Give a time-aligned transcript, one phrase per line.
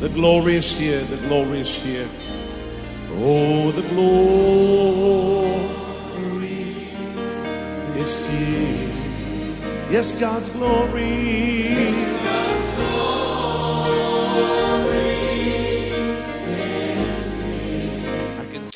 [0.00, 1.02] The glory is here.
[1.02, 2.08] The glory is here.
[3.12, 4.18] Oh, the glory
[7.94, 8.90] is here.
[9.88, 11.14] Yes, God's glory.
[11.78, 13.44] Yes, God's glory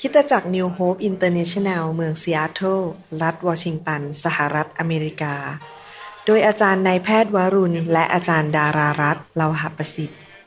[0.00, 2.80] คิดจาก New Hope International เมืองซีแอตเทิล
[3.22, 5.34] รัฐวอชิงตัน สหรัฐอเมริกา
[6.26, 10.18] โดยอาจารย์นายแพทย์วรุณ และอาจารย์ดารารัตน์เลาหประสิทธิ์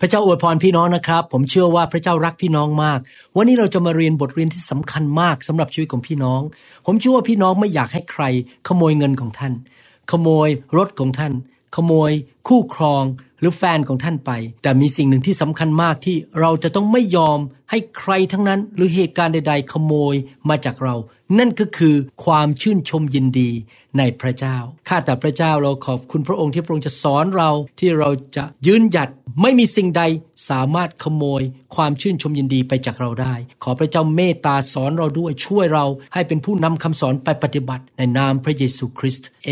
[0.00, 2.98] พระเจ้าอวยพรพี่น้องนะครับ ผมเชื่อว่าพระเจ้ารักพี่น้องมาก
[3.36, 6.40] วันนี้เราจะมาเรียนบทเรียนที่สำคัญมากสำหรับชีวิตของพี่น้อง
[6.86, 8.24] ผมเชื่อว่าพี่น้องไม่อยากให้ใคร
[8.68, 9.52] ขโมยเงินของท่าน
[10.10, 11.32] ขโมยรถของท่าน
[11.76, 12.10] ขโมย
[12.48, 13.04] คู่ครอง
[13.40, 14.30] หรือแฟนของท่านไป
[14.62, 17.38] แต่มีสิ่งหนึ่งที่สำคัญมากที่เราจะต้องไม่ยอม
[17.70, 20.14] ให้ใครทั้งนั้น หรือเหตุการณ์ใด ๆ ขโมย
[20.48, 20.94] มาจากเรา
[21.38, 23.50] นั่นก็คือความชื่นชมยินดี
[23.98, 24.56] ในพระเจ้า
[24.88, 29.08] ข้าแต่พระเจ้าเราขอบคุณพระองค์ที่พระองค์จะสอนเราที่เราจะยืนหยัด
[29.42, 30.02] ไม่มีสิ่งใด
[30.50, 31.42] สามารถขโมย
[31.74, 39.50] ความชื่นชมยินดีไปจากเราได้ ขอพระเจ้าเมตตาสอนเราด้วยช่วยเราให้เป็นผู้นำคำสอนไปปฏิบัติในนามพระเยซูคริสต์เอ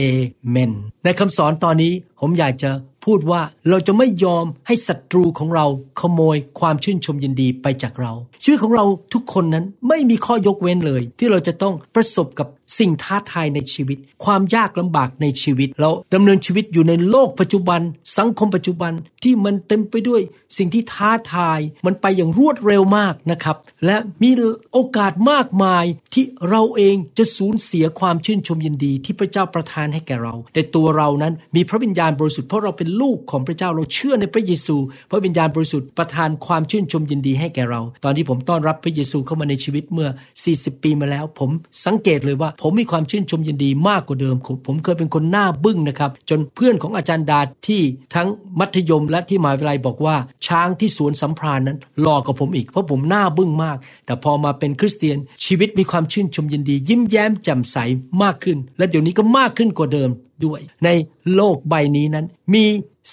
[0.50, 0.72] เมน
[1.04, 2.70] ในคำสอนตอนนี้ผมอยากจะ
[3.06, 5.66] พูดว่าเราจะไม่ยอมให้ศัตรูของเรา
[6.00, 8.12] ขโมยความชื่นชมยินดีไปจากเรา
[8.42, 17.80] ชีวิตของเราทุกคนนั้นไม่มีข้อยกเว้นเลย ที่เราจะต้องประสบกับ สิ่งท้าทายในชีวิต ความยากลำบากในชีวิต เราดำเนินชีวิตอยู่ในโลกปัจจุบัน
[18.18, 20.22] สังคมปัจจุบันที่มันเต็มไปด้วย
[20.56, 23.56] สิ่งที่ท้าทายมันไปอย่างรวดเร็วมากนะครับ
[23.86, 24.30] และมี
[24.72, 25.84] โอกาสมากมาย
[26.14, 34.76] ที่เราเองจะสูญเสียความชื่นชมยินดี ที่พระเจ้าประทานให้แก่เรา แต่ตัวเรานั้นมีพระวิญญาณบริสุทธิ์เพราะเราเป็นลูกของพระเจ้าเราเชื่อในพระเยซู
[35.10, 40.08] พระวิญญาณบริสุทธิ์ประทานความชื่นชมยินดีให้แก่เรา ตอนที่ผมต้อนรับพระเยซูเข้ามาในชีวิตเมื่อ
[40.46, 41.50] 40 ปีมาแล้ว ผม
[41.86, 44.36] สังเกตเลยว่าผมมีความชื่นชมยินดีมากกว่าเดิม
[44.66, 47.82] ผมเคยเป็นคนหน้าบึ้งนะครับ จนเพื่อนของอาจารย์ดาที่
[48.14, 48.28] ทั้ง
[48.60, 57.76] มัธยมและที่มหาวิทยาลัยบอกว่า ช้างที่สวนสัมพรานนั้นหลอกว่าผมอีกเพราะผมหน้าบึ้งมาก แต่พอมาเป็นคริสเตียนชีวิตมีความชื่นชมยินดี ยิ้มแย้มแจ่มใส
[58.22, 60.10] มากขึ้น และเดี๋ยวนี้ก็มากขึ้นกว่าเดิม
[60.44, 60.88] ด้วย ใน
[61.34, 62.64] โลกใบนี้นั้น มี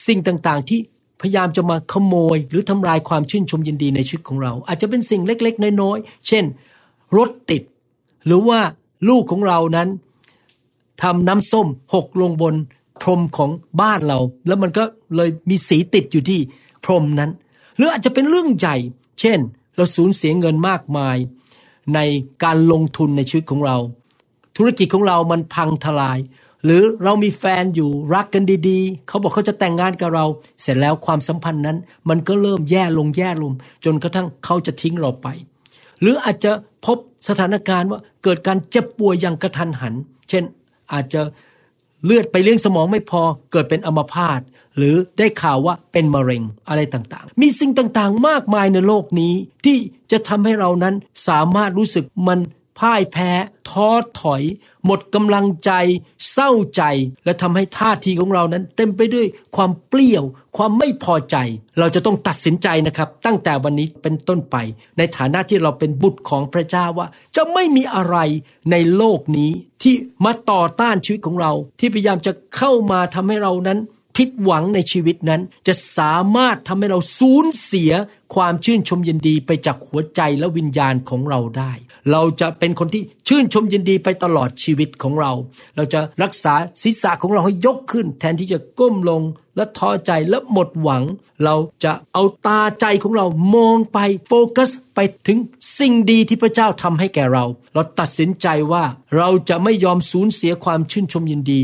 [0.08, 0.80] สิ่งต่างๆที่
[1.22, 6.44] พยายามจะมาขโมย หรือทำลายความชื่นชมยินดีในชีวิตของเรา อาจจะเป็นสิ่งเล็กๆ น้อยๆ เช่น
[7.18, 7.62] รถติด
[8.26, 8.60] หรือว่า
[9.10, 9.90] ลูกของเรานั้น
[11.02, 12.56] ทำน้ำส้มหกลงบน
[13.02, 14.84] พรมของบ้านเรา แล้วมันก็
[15.16, 16.40] เลยมีสีติดอยู่ที่
[16.86, 17.32] พรมนั้น
[17.78, 18.76] หรืออาจจะเป็นเรื่องใหญ่
[19.20, 19.40] เช่น
[19.76, 21.18] เราสูญเสียเงินมากมาย
[21.96, 22.00] ใน
[22.44, 23.78] การลงทุนในชีวิตของเรา
[24.58, 26.20] ธุรกิจของเรามันพังทลาย
[26.66, 30.26] หรือเรามีแฟนอยู่รักกันดีๆ เขาบอกเขาจะแต่งงานกับเรา
[30.62, 31.78] เสร็จแล้วความสัมพันธ์นั้น
[32.10, 33.52] มันก็เริ่มแย่ลงแย่ลง
[33.86, 35.28] จนกระทั่งเขาจะทิ้งเราไป
[36.02, 36.52] หรืออาจจะ
[36.86, 36.98] พบ
[37.28, 39.94] สถานการณ์ว่าเกิดการเจ็บป่วยอย่างกระทันหัน
[40.30, 40.44] เช่น
[40.94, 41.22] อาจจะ
[42.06, 44.40] เลือดไปเลี้ยงสมองไม่พอเกิดเป็นอัมพาต
[44.78, 49.34] หรือได้ข่าวว่าเป็นมะเร็งอะไรต่างๆ มีสิ่งต่างๆ มากมายในโลกนี้
[49.66, 49.78] ที่
[50.12, 50.96] จะทำให้เรานั้น
[51.28, 52.40] สามารถรู้สึกมัน
[52.80, 53.32] พ่ายแพ้
[53.70, 53.90] ท้อ
[54.22, 54.44] ถอย
[54.86, 55.72] หมดกำลังใจ
[56.32, 56.84] เศร้าใจ
[57.26, 60.24] และทำให้ท่าทีของเรานั้น เต็มไปด้วยความเปรี้ยว
[60.58, 61.38] ความไม่พอใจ
[61.80, 64.56] เราจะต้องตัดสินใจนะครับ ตั้งแต่วันนี้เป็นต้นไป
[64.98, 68.18] ในฐานะที่เราเป็นบุตรของพระเจ้าว่า จะไม่มีอะไร
[68.72, 69.52] ในโลกนี้
[69.82, 69.94] ที่
[70.26, 73.80] มาต่อต้านชีวิตของเรา ที่พยายามจะเข้ามาทำให้เรานั้น
[74.18, 77.92] ผิดหวังในชีวิตนั้น จะสามารถทำให้เราสูญเสีย
[78.36, 81.72] ความชื่นชมยินดีไปจากหัวใจและวิญญาณของเราได้
[82.12, 85.32] เราจะเป็นคนที่ชื่นชมยินดีไปตลอดชีวิตของเรา
[85.76, 89.22] เราจะรักษาศีรษะของเราให้ยกขึ้น แทนที่จะก้มลง
[89.56, 91.04] และท้อใจและหมดหวัง
[91.44, 93.26] เราจะเอาตาใจของเรา
[93.56, 95.38] มองไปโฟกัสไปถึง
[95.80, 98.84] สิ่งดีที่พระเจ้าทำให้แก่เรา เราตัดสินใจว่า
[99.18, 101.62] เราจะไม่ยอมสูญเสียความชื่นชมยินดี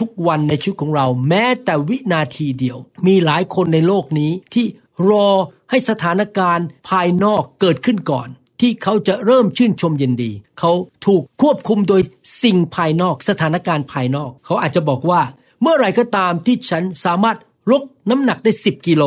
[0.00, 4.66] ทุกๆวันในชีวิตของเรา แม้แต่วินาทีเดียว มีหลายคนในโลกนี้ที่
[5.10, 5.28] รอ
[5.70, 8.28] ให้สถานการณ์ภายนอกเกิดขึ้นก่อน
[8.60, 10.72] ที่เขาจะเริ่มชื่นชมยินดี เขา
[11.06, 12.02] ถูกควบคุมโดย
[12.42, 15.20] สิ่งภายนอก สถานการณ์ภายนอก เขาอาจจะบอกว่า
[15.62, 17.36] เมื่อไรก็ตามที่ฉันสามารถ
[17.72, 19.02] ลดน้ำหนักได้ 10 กิโล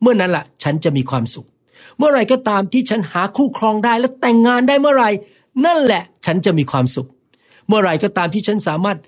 [0.00, 1.46] เมื่อนั้นละ่ะ ฉันจะมีความสุข
[1.98, 5.06] เมื่อไรก็ตามที่ฉันหาคู่ครองได้และแต่งงานได้เมื่อไร
[5.66, 7.08] นั่นแหละฉันจะมีความสุข
[7.68, 8.98] เมื่อไรก็ตามที่ฉันสามารถ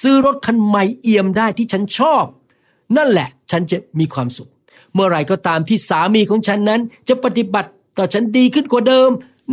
[0.00, 2.24] ซื้อรถคันใหม่เอี่ยมได้ที่ฉันชอบ
[2.96, 4.50] นั่นแหละฉันจะมีความสุข
[4.98, 9.10] มื่อไรก็ตามที่สามีของฉันนั้น จะปฏิบัติต่อฉันดีขึ้นกว่าเดิม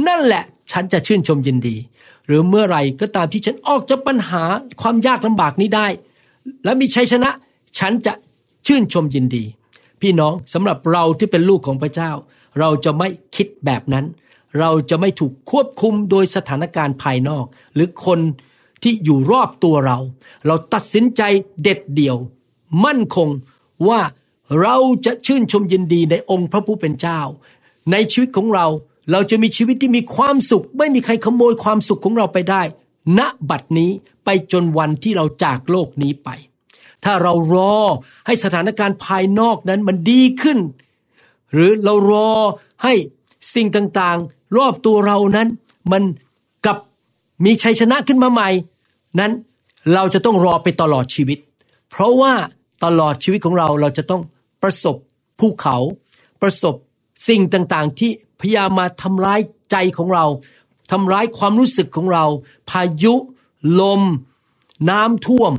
[0.08, 1.76] นั่นแหละฉันจะชื่นชมยินดี
[2.26, 4.44] หรือเมื่อไรก็ตามที่ฉันออกจากปัญหา
[4.82, 5.88] ความยากลำบากนี้ได้
[6.64, 7.30] และมีชัยชนะ
[7.80, 8.14] ฉันจะ
[8.68, 9.46] ชื่นชมยินดี
[10.02, 12.12] พี่น้องสำหรับเราที่เป็นลูกของพระเจ้า
[12.60, 14.06] เราจะไม่คิดแบบนั้น
[14.60, 18.20] เราจะไม่ถูกควบคุมโดยสถานการณ์ภายนอก หรือคน
[18.84, 19.98] ที่อยู่รอบตัวเรา
[20.48, 21.22] เราตัดสินใจ
[21.64, 22.18] เด็ดเดี่ยว
[22.86, 23.30] มั่นคง
[23.88, 24.00] ว่า
[24.62, 24.76] เรา
[25.06, 27.20] จะชื่นชมยินดีในองค์พระผู้เป็นเจ้า
[27.92, 28.68] ในชีวิตของเรา
[29.12, 32.62] เราจะมีชีวิตที่มีความสุข ไม่มีใครขโมยความสุขของเราไปได้
[33.20, 33.92] ณบัดนี้
[34.26, 36.30] ไปจนวันที่เราจากโลกนี้ไป
[37.04, 37.78] ถ้าเรารอ
[38.26, 40.60] ให้สถานการณ์ภายนอกนั้นมันดีขึ้น
[41.54, 42.32] หรือเรารอ
[42.84, 42.94] ให้
[43.56, 45.48] สิ่งต่างๆ รอบตัวเรานั้น
[45.92, 46.04] มัน
[46.66, 46.78] กลับ
[47.46, 48.50] มีชัยชนะขึ้นมาใหม่
[49.20, 49.32] นั้น
[49.94, 51.40] เราจะต้องรอไปตลอดชีวิต
[51.90, 52.34] เพราะว่า
[52.86, 54.22] ตลอดชีวิตของเราเราจะต้อง
[54.66, 54.98] ประสบ
[55.40, 55.78] ภูเขา
[56.42, 56.76] ประสบ
[57.28, 59.42] สิ่งต่างๆ ที่พยายามมาทำร้าย
[59.72, 60.26] ใจของเรา
[60.92, 62.26] ทำร้ายความรู้สึกของเรา
[62.70, 63.14] พายุ
[63.80, 64.02] ลม
[64.90, 65.54] น้ำท่วม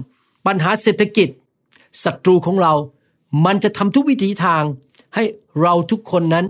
[0.47, 1.29] ปัญหาเศรษฐกิจ
[2.05, 2.75] ศัตรูของเรา
[3.44, 4.62] มันจะทำทุกวิถีทาง
[5.14, 5.23] ให้
[5.62, 6.47] เราทุกคนนั้น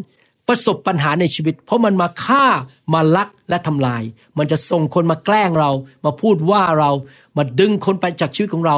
[0.49, 2.45] ประสบปัญหาในชีวิต เพราะมันมาฆ่า
[2.93, 4.03] มาลักและทำลาย
[4.39, 5.71] มันจะส่งคนมาแกล้งเรา
[6.05, 6.91] มาพูดว่าเรา
[7.37, 8.77] มาดึงคนไปจากชีวิตของเรา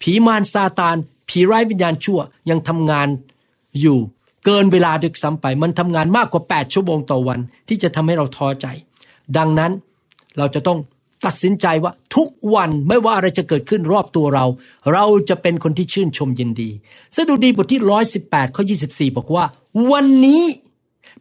[0.00, 0.96] ผีมารซาตาน
[1.30, 3.08] ผีร้ายวิญญาณชั่วยังทำงาน
[3.80, 3.98] อยู่
[4.44, 8.66] เกินเวลาดึกซ้ำไป มันทำงานมากกว่า 8 ชั่วโมงต่อวัน ที่จะทำให้เราท้อใจ
[9.36, 9.72] ดังนั้น
[10.38, 10.78] เราจะต้อง
[11.26, 14.46] ตัดสินใจว่าทุกวันไม่ว่าอะไรจะเกิดขึ้นรอบตัวเรา
[14.92, 16.70] เราจะเป็นคนที่ชื่นชมยินดี
[17.16, 17.82] สดุดีบทที่
[18.18, 19.44] 118 ข้อ 24 บอกว่า
[19.90, 20.44] วันนี้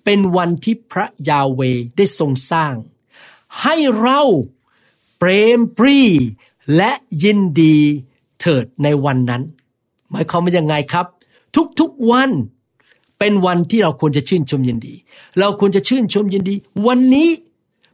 [0.04, 1.62] เป็นวันที่พระยาเว
[1.98, 2.74] ได้ทรงสร้าง
[3.62, 4.22] ให้เรา
[5.18, 6.00] เปรมปรี
[6.76, 6.92] และ
[7.24, 7.78] ยินดี
[8.40, 9.42] เถิดในวันนั้น
[10.12, 11.06] หมายความว่ายังไงครับ
[11.80, 12.30] ทุกๆวัน
[13.20, 14.94] เป็นวันที่เราควรจะชื่นชมยินดี
[15.40, 16.56] เราควรจะชื่นชมยินดี
[16.88, 17.30] วันนี้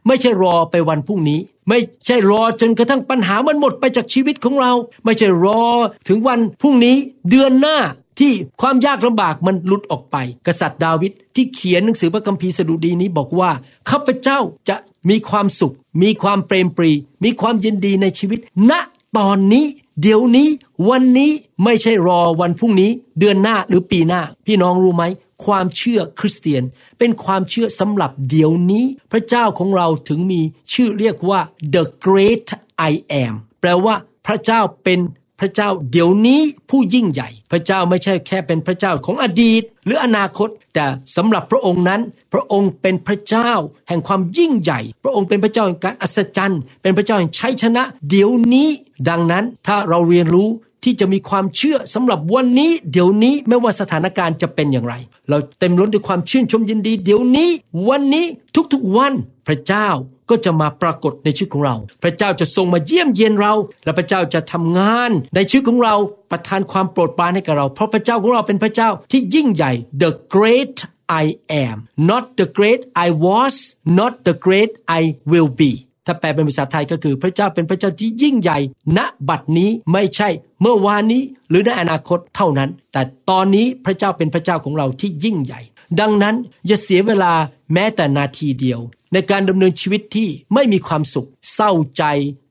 [0.06, 4.72] ไม่ใช่รอไปวันพรุ่งนี้ ไม่ใช่รอจนกระทั่งปัญหามันหมดไปจากชีวิตของเรา
[5.04, 5.62] ไม่ใช่รอ
[6.08, 6.96] ถึงวันพรุ่งนี้
[7.30, 7.78] เดือนหน้า
[8.20, 10.16] ที่ความยากลำบากมันหลุดออกไป
[10.46, 13.50] กษัตริย์ดาวิดที่เขียนหนังสือพระคัมภีร์สดุดีนี้บอกว่า
[13.90, 14.76] ข้าพเจ้าจะ
[15.10, 16.92] มีความสุข มีความเปรมปรี
[17.24, 18.38] มีความยินดีในชีวิต
[18.70, 18.72] ณ
[19.18, 19.66] ตอนนี้
[20.00, 20.48] เดี๋ยวนี้
[20.88, 21.30] วันนี้
[21.64, 25.04] ไม่ใช่รอวันพรุ่งนี้ เดือนหน้าหรือปีหน้า พี่น้องรู้ไหม
[25.44, 26.62] ความเชื่อคริสเตียน
[26.98, 30.40] เป็นความเชื่อสำหรับเดี๋ยวนี้ พระเจ้าของเราถึงมี
[30.72, 31.40] ชื่อเรียกว่า
[31.74, 32.48] the great
[32.90, 32.92] I
[33.24, 33.94] am แปลว่า
[34.26, 35.00] พระเจ้าเป็น
[35.40, 36.40] พระเจ้าเดี๋ยวนี้
[36.70, 40.86] ผู้ยิ่งใหญ่ พระเจ้าไม่ใช่แค่เป็นพระเจ้าของอดีต หรืออนาคต แต่
[41.16, 42.00] สำหรับพระองค์นั้น
[42.32, 43.50] พระองค์เป็นพระเจ้า
[43.88, 48.68] แห่งความยิ่งใหญ่ พระองค์เป็นพระเจ้าแห่งการอัศจรรย์ เป็นพระเจ้าแห่งชัยชนะ เดี๋ยวนี้
[49.08, 50.48] ดังนั้นถ้าเราเรียนรู้
[50.84, 54.94] ที่จะมีความเชื่อสำหรับวันนี้ เดี๋ยวนี้ไม่ว่าสถานการณ์จะเป็นอย่างไร
[55.28, 57.50] เราเต็มล้นด้วยความชื่นชมยินดี เดี๋ยวนี้
[57.88, 58.26] วันนี้
[58.72, 59.12] ทุกๆวัน
[59.48, 59.88] พระเจ้า
[60.30, 63.54] ก็จะมาปรากฏในชีวิตของเรา พระเจ้าจะทรงมาเยี่ยมเยียนเรา
[63.84, 65.94] และพระเจ้าจะทำงานในชีวิตของเรา
[66.30, 69.72] ประทานความโปรดปรานให้กับเรา เพราะพระเจ้าของเราเป็นพระเจ้าที่ยิ่งใหญ่
[70.02, 70.76] the great
[71.22, 71.24] I
[71.66, 71.76] am
[72.10, 73.54] not the great I was
[73.98, 75.72] not the great I will be
[76.06, 78.58] ถ้าแปลเป็นภาษาไทยก็คือพระเจ้าเป็นพระเจ้าที่ยิ่งใหญ่
[78.96, 80.28] ณ บัดนี้ไม่ใช่
[80.60, 85.60] เมื่อวานนี้หรือในอนาคตเท่านั้น แต่ตอนนี้พระเจ้าเป็นพระเจ้าของเราที่ยิ่งใหญ่
[86.00, 86.34] ดังนั้น
[86.66, 87.32] อย่าเสียเวลา
[87.72, 88.80] แม้แต่นาทีเดียว
[89.12, 92.04] ในการดำเนินชีวิตที่ไม่มีความสุข เศร้าใจ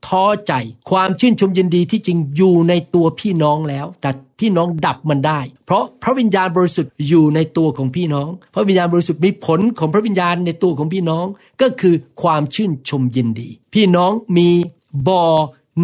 [0.08, 0.54] ท้อใจ
[0.90, 11.26] ความชื่นชมยินดีที่จริงอยู่ในตัวพี่น้องแล้ว แต่พี่น้องดับมันได้ เพราะพระวิญญาณบริสุทธิ์อยู่ในตัวของพี่น้อง พระวิญญาณบริสุทธิ์มีผลของพระวิญญาณในตัวของพี่น้อง
[11.62, 14.50] ก็คือความชื่นชมยินดี พี่น้องมี
[15.08, 15.24] บ่อ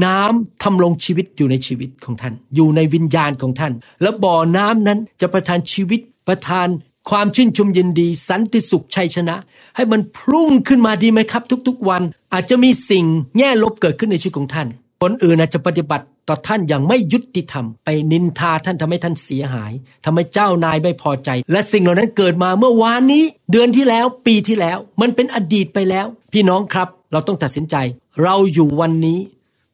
[0.06, 6.68] น้ำทำลงชีวิตอยู่ในชีวิตของท่าน อยู่ในวิญญาณของท่าน และบ่อน้ำนั้นจะประทานชีวิตประทาน
[7.10, 9.36] ความชื่นชมยินดี สันติสุขชัยชนะ
[9.76, 12.02] ให้มันพุ่งขึ้นมาดีไหมครับ ทุกๆ วัน
[12.34, 13.06] อาจจะมีสิ่ง
[13.38, 14.68] แง่ลบเกิดขึ้นในชีวิตของท่าน
[15.02, 19.72] คนอื่นอาจจะปฏิบัติต่อท่านอย่างไม่ยุติธรรม ไปนินทาท่านทำให้ท่านเสียหาย
[20.06, 27.76] ทำให้เจ้านายไม่พอใจ และสิ่งเหล่านั้นเกิดมาเมื่อวานนี้ เดือนที่แล้วปีที่แล้ว มันเป็นอดีตไปแล้ว พี่น้องครับ เราต้องตัดสินใจ
[28.24, 29.20] เราอยู่วันนี้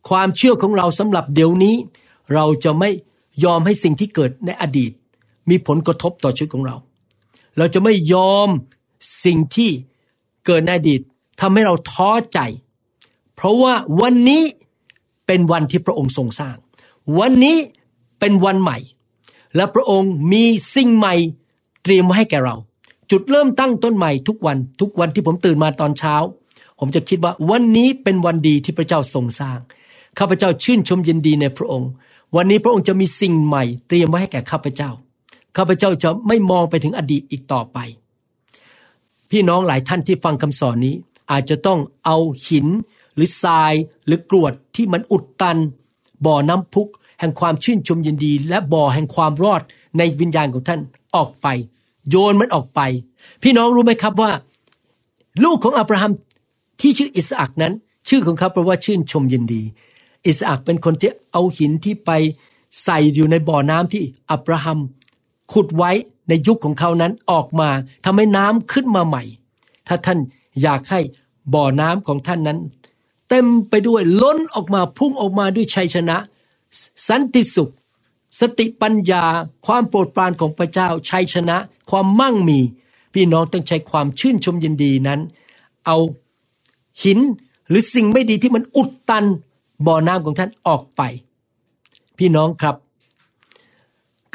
[0.09, 1.75] ความเชื่อของเราสำหรับเดี๋ยวนี้
[2.33, 2.89] เราจะไม่
[3.43, 4.91] ยอมให้สิ่งที่เกิดในอดีต
[5.49, 6.75] มีผลกระทบต่อชีวิตของเรา
[7.57, 8.49] เราจะไม่ยอม
[9.25, 9.71] สิ่งที่
[10.45, 11.01] เกิดในอดีต
[11.39, 12.39] ทำให้เราท้อใจ
[13.35, 14.43] เพราะว่าวันนี้
[15.27, 16.57] เป็นวันที่พระองค์ทรงสร้าง
[17.19, 17.57] วันนี้
[18.19, 18.77] เป็นวันใหม่
[19.55, 20.45] และพระองค์มี
[20.75, 21.15] สิ่งใหม่
[21.83, 22.55] เตรียมไว้ให้แก่เรา
[23.11, 26.15] จุดเริ่มตั้งต้นใหม่ทุกวันทุกวันที่ผมตื่นมาตอนเช้า
[26.79, 29.59] ผมจะคิดว่าวันนี้เป็นวันดีที่พระเจ้าทรงสร้าง
[30.19, 31.89] ข้าพเจ้าชื่นชมยินดีในพระองค์
[32.35, 34.89] วันนี้พระองค์จะมีสิ่งใหม่เตรียมไว้ให้แก่ข้าพเจ้า
[35.55, 37.77] ข้าพเจ้าจะไม่มองไปถึงอดีตอีกต่อไป
[39.31, 40.95] พี่น้องหลายท่านที่ฟังคำสอนนี้
[41.31, 42.67] อาจจะต้องเอาหิน
[43.15, 43.73] หรือทราย
[44.05, 45.57] หรือกรวดที่มันอุดตัน
[46.25, 46.87] บ่อน้ำพุก
[47.19, 49.61] แห่งความชื่นชมยินดี และบ่อแห่งความรอด
[49.97, 50.81] ในวิญญาณของท่าน
[51.15, 51.47] ออกไป
[52.09, 52.81] โยนมันออกไป
[53.43, 54.31] พี่น้องรู้ไหมครับว่า
[55.43, 56.11] ลูกของอับราฮัม
[56.81, 57.73] ที่ชื่ออิสอักนั้น
[58.09, 59.61] ชื่อของเขาแปลว่าชื่นชมยินดี
[60.27, 62.11] อิสอักเป็นคนที่เอาหินที่ไป
[62.83, 64.79] ใส่อยู่ในบ่อน้ำที่อับราฮัม
[65.53, 65.91] ขุดไว้
[66.29, 67.69] ในยุคของเขานั้นออกมา
[68.05, 69.23] ทำให้น้ำขึ้นมาใหม่
[69.87, 70.19] ถ้าท่าน
[70.61, 70.99] อยากให้
[71.53, 72.59] บ่อน้ำของท่านนั้น
[73.29, 76.17] เต็มไปด้วยล้นออกมาพุ่งออกมาด้วยชัยชนะ
[77.07, 77.71] สันติสุข
[78.39, 79.23] สติปัญญา
[79.65, 81.57] ความโปรดปรานของพระเจ้าชัยชนะ
[81.89, 82.59] ความมั่งมี
[83.13, 85.19] พี่น้องต้องใช้ความชื่นชมยินดีนั้น
[85.85, 85.97] เอา
[87.03, 87.19] หิน
[87.69, 89.25] หรือสิ่งไม่ดีที่มันอุดตัน
[89.87, 91.01] บ่อน้ำของท่านออกไป
[92.17, 92.75] พี่น้องครับ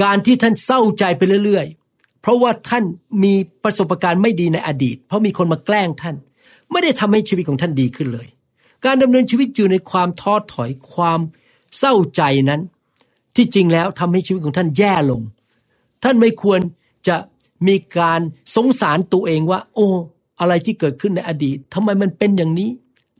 [0.02, 2.84] การที่ท่านเศร้าใจไปเรื่อยๆ เพราะว่าท่าน
[3.24, 6.16] มีประสบการณ์ไม่ดีในอดีต เพราะมีคนมาแกล้งท่าน
[6.70, 8.28] ไม่ได้ทำให้ชีวิตของท่านดีขึ้นเลย
[8.84, 11.20] การดำเนินชีวิตอยู่ในความท้อถอยความ
[11.78, 12.60] เศร้าใจนั้น
[13.36, 15.22] ที่จริงแล้วทำให้ชีวิตของท่านแย่ลง
[16.04, 16.60] ท่านไม่ควร
[17.08, 17.16] จะ
[17.66, 18.20] มีการ
[18.56, 19.86] สงสารตัวเองว่า โอ้
[20.40, 22.70] อะไรที่เกิดขึ้นในอดีตทำไมมันเป็นอย่างนี้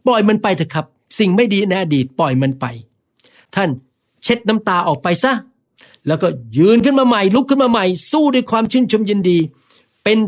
[0.06, 0.86] ปล่อยมันไปเถอะครับ
[1.18, 2.66] สิ่งไม่ดีในอดีตปล่อยมันไป
[3.54, 3.68] ท่าน
[4.24, 5.32] เช็ดน้ำตาออกไปซะ
[6.06, 6.28] แล้วก็
[6.58, 9.38] ยืนขึ้นมาใหม่ ลุกขึ้นมาใหม่ สู้ด้วยความชื่นชมยินดี
[10.04, 10.18] เป็น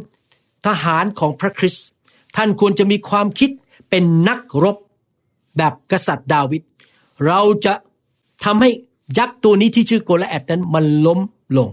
[0.66, 1.86] ทหารของพระคริสต์
[2.36, 3.50] ท่านควรจะมีความคิด
[3.90, 4.76] เป็นนักรบ
[5.56, 6.62] แบบกษัตริย์ดาวิด
[7.26, 7.72] เราจะ
[8.44, 8.70] ทำให้
[9.18, 11.20] ยักษ์ตัวนี้ที่ชื่อโกลแอดนั้นมันล้ม
[11.56, 11.70] ลง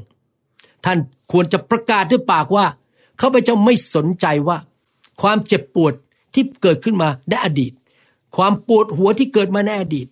[0.85, 0.97] ท่าน
[1.31, 2.65] ควรจะประกาศด้วยปากว่า
[3.21, 4.57] ข้าพเจ้าไม่สนใจว่า
[5.21, 5.93] ความเจ็บปวด
[6.33, 7.71] ที่เกิดขึ้นมาในอดีต
[8.35, 10.07] ความปวดหัวที่เกิดมาในอดีต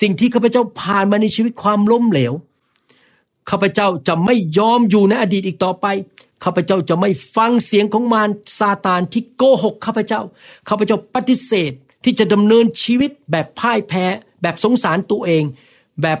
[0.00, 2.32] สิ่งที่ข้าพเจ้าผ่านมาในชีวิตความล้มเหลว
[3.50, 5.86] ข้าพเจ้าจะไม่ยอมอยู่ในอดีตอีกต่อไป
[6.44, 8.28] ข้าพเจ้าจะไม่ฟังเสียงของมาร
[8.58, 10.20] ซาตานที่โกหกข้าพเจ้า
[10.68, 11.72] ข้าพเจ้าปฏิเสธ
[12.04, 14.04] ที่จะดำเนินชีวิตแบบพ่ายแพ้
[14.42, 15.44] แบบสงสารตัวเอง
[16.02, 16.18] แบบ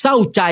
[0.00, 0.42] เศร้าใจ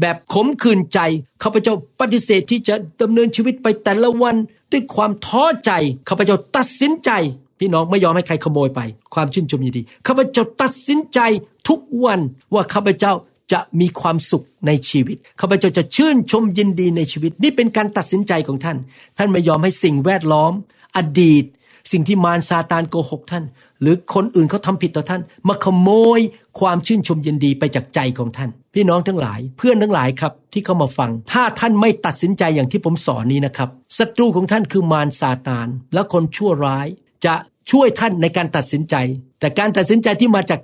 [0.00, 1.00] แบบขมขื่นใจ
[1.42, 4.36] ข้าพเจ้าปฏิเสธที่จะดำเนินชีวิตไปแต่ละวัน
[4.72, 5.70] ด้วยความท้อใจ
[6.08, 7.10] ข้าพเจ้าตัดสินใจ
[7.58, 8.80] พี่น้องไม่ยอมให้ใครขโมยไป
[9.14, 11.20] ความชื่นชมยินดีข้าพเจ้าตัดสินใจ
[11.68, 12.20] ทุกวัน
[12.54, 13.12] ว่าข้าพเจ้า
[13.52, 18.76] จะมีความสุขในชีวิตข้าพเจ้าจะชื่นชมยินดีในชีวิต นี่เป็นการตัดสินใจของท่าน
[19.18, 20.52] ท่านไม่ยอมให้สิ่งแวดล้อม
[20.96, 21.44] อดีต
[21.92, 23.44] สิ่งที่มารซาตานโกหกท่าน
[23.80, 25.88] หรือคนอื่นเขาทำผิดต่อท่าน มาขโม
[26.18, 26.20] ย
[26.60, 36.86] ความชื่นชมยินดีไปจากใจของท่าน พี่น้องทั้งหลาย เพื่อนทั้งหลายครับ ที่เข้ามาฟัง ถ้าท่านไม่ตัดสินใจอย่างที่ผมสอนนี้นะครับศัตรูของท่านคือมารซาตาน และคนชั่วร้าย
[37.24, 37.34] จะ
[37.70, 38.94] ช่วยท่านในการตัดสินใจ
[39.40, 40.60] แต่การตัดสินใจที่มาจาก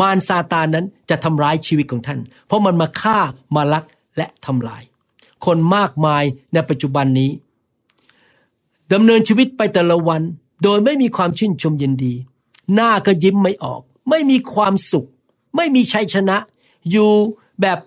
[0.00, 3.18] มารซาตานนั้นจะทำร้ายชีวิตของท่าน เพราะมันมาฆ่า
[3.56, 3.84] มาลัก
[4.16, 4.82] และทำลาย
[5.44, 7.30] คนมากมายในปัจจุบันนี้
[8.92, 10.22] ดำเนินชีวิตไปแต่ละวัน
[10.62, 12.14] โดยไม่มีความชื่นชมยินดี
[12.74, 15.08] หน้าก็ยิ้มไม่ออก ไม่มีความสุข
[15.56, 16.36] ไม่มีชัยชนะ
[16.90, 17.10] อยู่
[17.60, 17.78] แบบ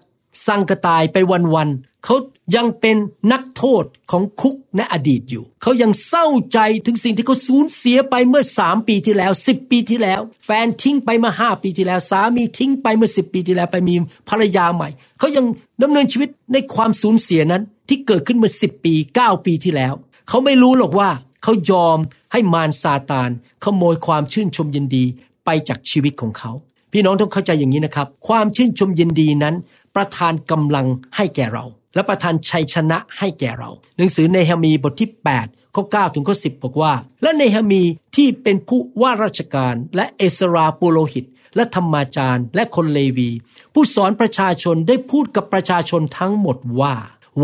[0.48, 1.70] สังกตายไปวัน
[2.06, 2.16] เขา
[2.56, 2.98] ยังเป็น
[3.32, 13.96] นักโทษของคุกในอดีตอยู่ เขายังเศร้าใจถึงสิ่งที่เขาสูญเสียไปเมื่อสามปีที่แล้วสิบปีที่แล้ว แฟนทิ้งไปเมื่อห้าปีที่แล้ว สามีทิ้งไปเมื่อสิบปีที่แล้วไปมี
[14.30, 14.90] ภรรยาใหม่
[15.20, 15.46] เขายัง
[15.82, 19.94] ดำเนินชีวิตในความสูญเสียนั้นที่เกิดขึ้นเมื่อสิบปีเก้าปีที่แล้ว
[20.30, 21.10] เขาไม่รู้หรอกว่า
[21.44, 21.98] เขายอม
[22.32, 23.30] ให้มารซาตาน
[23.64, 25.06] ขโมยความชื่นชมยินดี
[25.46, 26.52] ไปจากชีวิตของเขา
[26.92, 29.56] พี่น้องต้องเข้าใจอย่างนี้นะครับ ความชื่นชมยินดีนั้น
[29.96, 35.10] ประทานกำลังให้แก่เรา และประทานชัยชนะให้แก่เรา หนังสือเนหมีบทที่
[35.44, 37.82] 8 ข้อ 9 ถึงข้อ 10 บอกว่า และเนหมี
[38.16, 43.30] ที่เป็นผู้ว่าราชการและเอสราปุโรหิต และธรรมาจารย์ และคนเลวี
[43.74, 46.94] ผู้สอนประชาชนได้พูดกับประชาชนทั้งหมดว่า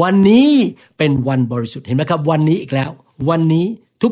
[0.02, 0.50] วันนี้
[0.98, 2.92] เป็นวันบริสุทธิ์เห็นไหมครับ วันนี้อีกแล้ว
[3.30, 3.66] วันนี้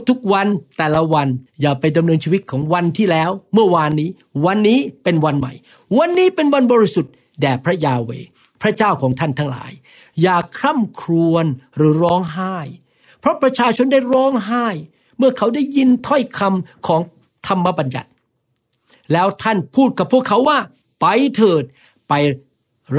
[0.10, 0.48] ทุกๆวัน
[0.78, 1.28] แต่ละวัน
[1.62, 4.10] อย่าไปดำเนินชีวิตของวันที่แล้ว เมื่อวานนี้
[4.46, 5.54] วันนี้เป็นวันใหม่
[5.98, 7.12] วันนี้เป็นวันบริสุทธิ์
[7.42, 8.12] แด่พระยาเว
[8.62, 9.72] พระเจ้าของท่านทั้งหลาย
[10.22, 12.58] อย่าคร่ำครวญหรือร้องไห้
[13.20, 14.68] เพราะประชาชนได้ร้องไห้
[15.18, 17.02] เมื่อเขาได้ยินถ้อยคำของ
[17.48, 18.10] ธรรมบัญญัติ
[19.12, 20.60] แล้วท่านพูดกับพวกเขาว่า
[21.02, 21.06] ไป
[21.36, 21.64] เถิด
[22.10, 22.14] ไป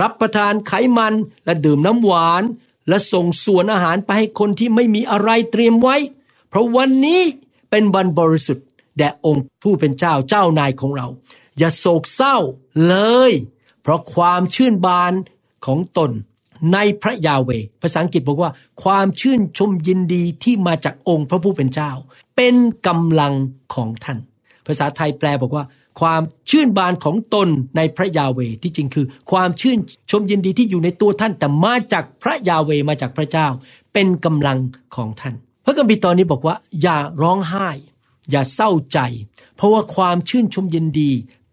[0.00, 2.42] รับประทานไขมันและดื่มน้ำหวาน
[2.88, 5.96] และส่งส่วนอาหารไปให้คนที่ไม่มีอะไรเตรียมไว้
[6.48, 7.22] เพราะวันนี้
[7.70, 8.66] เป็นวันบริสุทธิ์
[8.98, 11.06] แด่องค์ผู้เป็นเจ้าเจ้านายของเรา
[11.58, 12.36] อย่าโศกเศร้า
[12.86, 12.96] เล
[13.30, 13.32] ย
[13.82, 15.12] เพราะความชื่นบาน
[15.66, 16.10] ของตน
[16.72, 17.50] ในพระยาเว
[17.82, 18.50] ภาษาอังกฤษบอกว่า
[18.82, 21.90] ความชื่นชมยินดีที่มาจากองค์พระผู้เป็นเจ้า
[22.36, 22.54] เป็น
[22.86, 23.34] กำลัง
[23.74, 24.18] ของท่าน
[24.66, 25.64] ภาษาไทยแปลบอกว่า
[26.00, 29.78] ความชื่นบานของตนในพระยาเวที่จริงคือ ความชื่น
[30.10, 33.46] ชมยินดีที่อยู่ในตัวท่าน แต่มาจากพระยาเวมาจากพระเจ้า
[33.92, 34.58] เป็นกำลัง
[34.96, 37.68] ของท่าน พระคัมภีร์ตอนนี้บอกว่า อย่าร้องไห้
[38.30, 38.98] อย่าเศร้าใจ
[39.56, 41.10] เพราะว่าความชื่นชมยินดี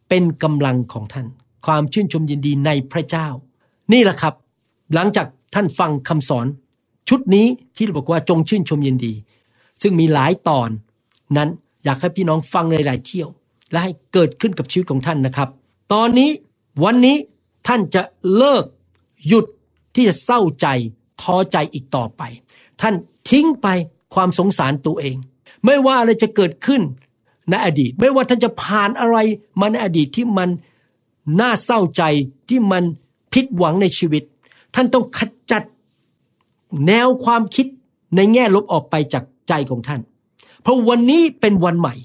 [0.10, 1.28] เป็นกำลังของท่าน
[1.66, 3.28] ความชื่นชมยินดีในพระเจ้า
[3.94, 4.34] นี่แหละครับ
[4.94, 6.48] หลังจากท่านฟังคำสอน
[7.10, 9.14] ชุดนี้ที่บอกว่าจงชื่นชมยินดี
[9.82, 10.70] ซึ่งมีหลายตอน
[11.38, 11.50] นั้น
[11.84, 13.30] อยากให้พี่น้องฟังในหลายเที่ยว
[13.72, 15.50] และให้เกิดขึ้นกับชีวิตของท่านนะครับ
[15.94, 16.30] ตอนนี้
[16.84, 17.18] วันนี้
[17.68, 18.02] ท่านจะ
[18.36, 18.66] เลิก
[19.28, 19.46] หยุด
[19.96, 20.68] ที่จะเศร้าใจ
[21.22, 22.22] ท้อใจอีกต่อไป
[22.82, 22.94] ท่าน
[23.30, 23.68] ทิ้งไป
[24.14, 25.16] ความสงสารตัวเอง
[25.66, 26.82] ไม่ว่าอะไรจะเกิดขึ้น
[27.50, 29.18] ในอดีต ไม่ว่าท่านจะผ่านอะไร
[29.60, 30.50] มาในอดีตที่มัน
[31.40, 32.04] น่าเศร้าใจ
[32.50, 32.84] ที่มัน
[33.34, 34.24] ผิดหวังในชีวิต
[34.76, 35.20] ท่านต้องข
[35.52, 35.64] จัด
[36.88, 37.66] แนวความคิด
[38.16, 40.02] ในแง่ลบออกไปจากใจของท่าน
[40.64, 41.96] เพราะวันนี้เป็นวันใหม่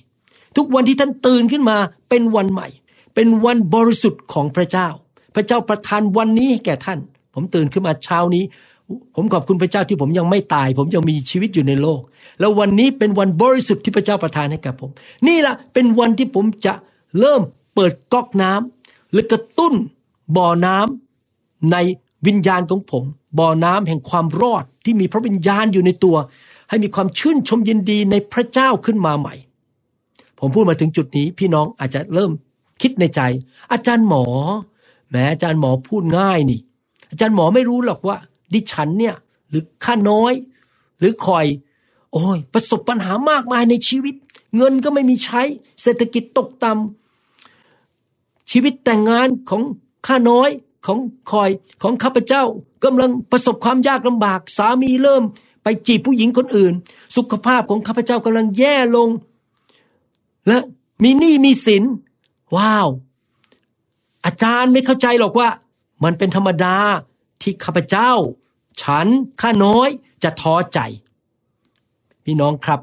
[0.56, 1.76] ทุกวันที่ท่านตื่นขึ้นมา
[2.08, 2.68] เป็นวันใหม่
[3.14, 4.88] เป็นวันบริสุทธิ์ของพระเจ้า
[5.34, 6.98] พระเจ้าประทานวันนี้ให้แก่ท่าน
[7.34, 8.44] ผมตื่นขึ้นมาเช้านี้
[9.16, 12.00] ผมขอบคุณพระเจ้าที่ผมยังไม่ตาย ผมยังมีชีวิตอยู่ในโลก
[12.40, 14.90] แล้ววันนี้เป็นวันบริสุทธิ์ที่พระเจ้าประทานให้กับผม
[15.26, 16.74] นี่ละเป็นวันที่ผมจะ
[17.18, 17.42] เริ่ม
[17.74, 19.74] เปิดก๊อกน้ำและกระตุ้น
[20.36, 21.76] บ่อน้ำใน
[22.26, 23.04] วิญญาณของผม
[23.38, 26.16] บ่อน้ำแห่งความรอดที่มีพระวิญญาณอยู่ในตัว
[26.68, 29.34] ให้มีความชื่นชมยินดีในพระเจ้าขึ้นมาใหม่
[30.38, 32.30] ผมพูดมาถึงจุดนี้พี่น้องอาจจะเริ่ม
[32.82, 33.20] คิดในใจ
[33.72, 34.24] อาจารย์หมอ
[35.10, 36.60] แม้อาจารย์หมอพูดง่ายนี่
[37.10, 38.16] อาจารย์หมอไม่รู้หรอกว่า
[38.52, 39.14] ดิฉันเนี่ย
[39.48, 40.32] หรือข้าน้อย
[40.98, 41.46] หรือคอย
[42.12, 44.14] โอ้ยประสบปัญหามากมายในชีวิต
[44.56, 45.42] เงินก็ไม่มีใช้
[45.82, 49.62] เศรษฐกิจตกต่ำชีวิตแต่งงานของ
[50.06, 50.50] ข้าน้อย
[50.86, 50.98] ของ
[51.30, 51.50] คอย
[51.82, 52.42] ของข้าพเจ้า
[52.84, 55.22] กำลังประสบความยากลำบาก สามีเริ่ม
[55.62, 56.74] ไปจีบผู้หญิงคนอื่น
[57.16, 59.08] สุขภาพของข้าพเจ้ากำลังแย่ลง
[60.46, 60.58] และ
[61.02, 61.82] มีหนี้มีสิน
[62.56, 62.88] ว้าว
[64.24, 65.48] อาจารย์ไม่เข้าใจหรอกว่า
[66.04, 66.76] มันเป็นธรรมดา
[67.42, 68.12] ที่ข้าพเจ้า
[68.82, 69.06] ฉัน
[69.40, 69.88] ข้าน้อย
[70.22, 70.80] จะท้อใจ
[72.24, 72.80] พี่น้องครับ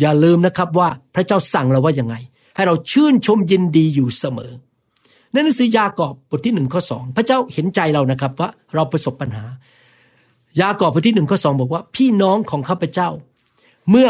[0.00, 2.14] อย่าลืมนะครับว่าพระเจ้าสั่งเราว่ายังไง
[2.54, 4.52] ให้เราชื่นชมยินดีอยู่เสมอ
[5.32, 9.44] ในหนังสือยากอบบทที่หนึ่งข้อสองพระเจ้าเห็นใจเรานะครับว่าเราประสบปัญหา
[10.60, 13.08] ยากอบบทที่หนึ่งข้อสองบอกว่า พี่น้องของข้าพเจ้า
[13.90, 14.08] เมื่อ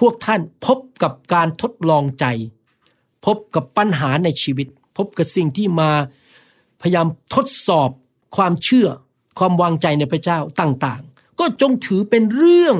[0.00, 2.24] พวกท่านพบกับการทดลองใจ
[3.26, 5.90] พบกับปัญหาในชีวิต พบกับสิ่งที่มา
[6.82, 7.90] พยายามทดสอบ
[8.36, 8.88] ความเชื่อ
[9.38, 12.76] ความวางใจในพระเจ้าต่างๆ ก็จงถือเป็นเรื่อง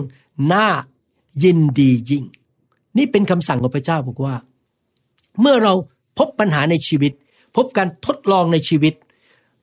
[0.53, 0.67] น่า
[1.45, 2.25] ยินดียิ่ง
[2.97, 4.35] นี่เป็นคำสั่งของพระเจ้าบอกว่า
[5.41, 5.73] เมื่อเรา
[6.19, 7.13] พบปัญหาในชีวิต
[7.59, 8.95] พบการทดลองในชีวิต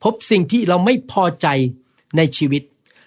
[0.04, 1.46] พบสิ่งที่เราไม่พอใจ
[2.16, 2.62] ในชีวิต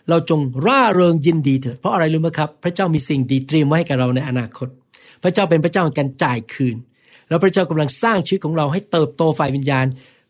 [0.10, 4.67] เราจงร่าเริงยินดีเถิดเพราะอะไรรู้ไหมครับ พระเจ้ามีสิ่งดีเตรียมไว้ให้กับเราในอนาคต
[5.23, 6.75] พระเจ้าเป็นพระเจ้าของการจ่ายคืน
[7.28, 9.86] แล้วพระเจ้ากำลังสร้างชีวิตของเราให้เติบโตฝ่ายวิญญาณ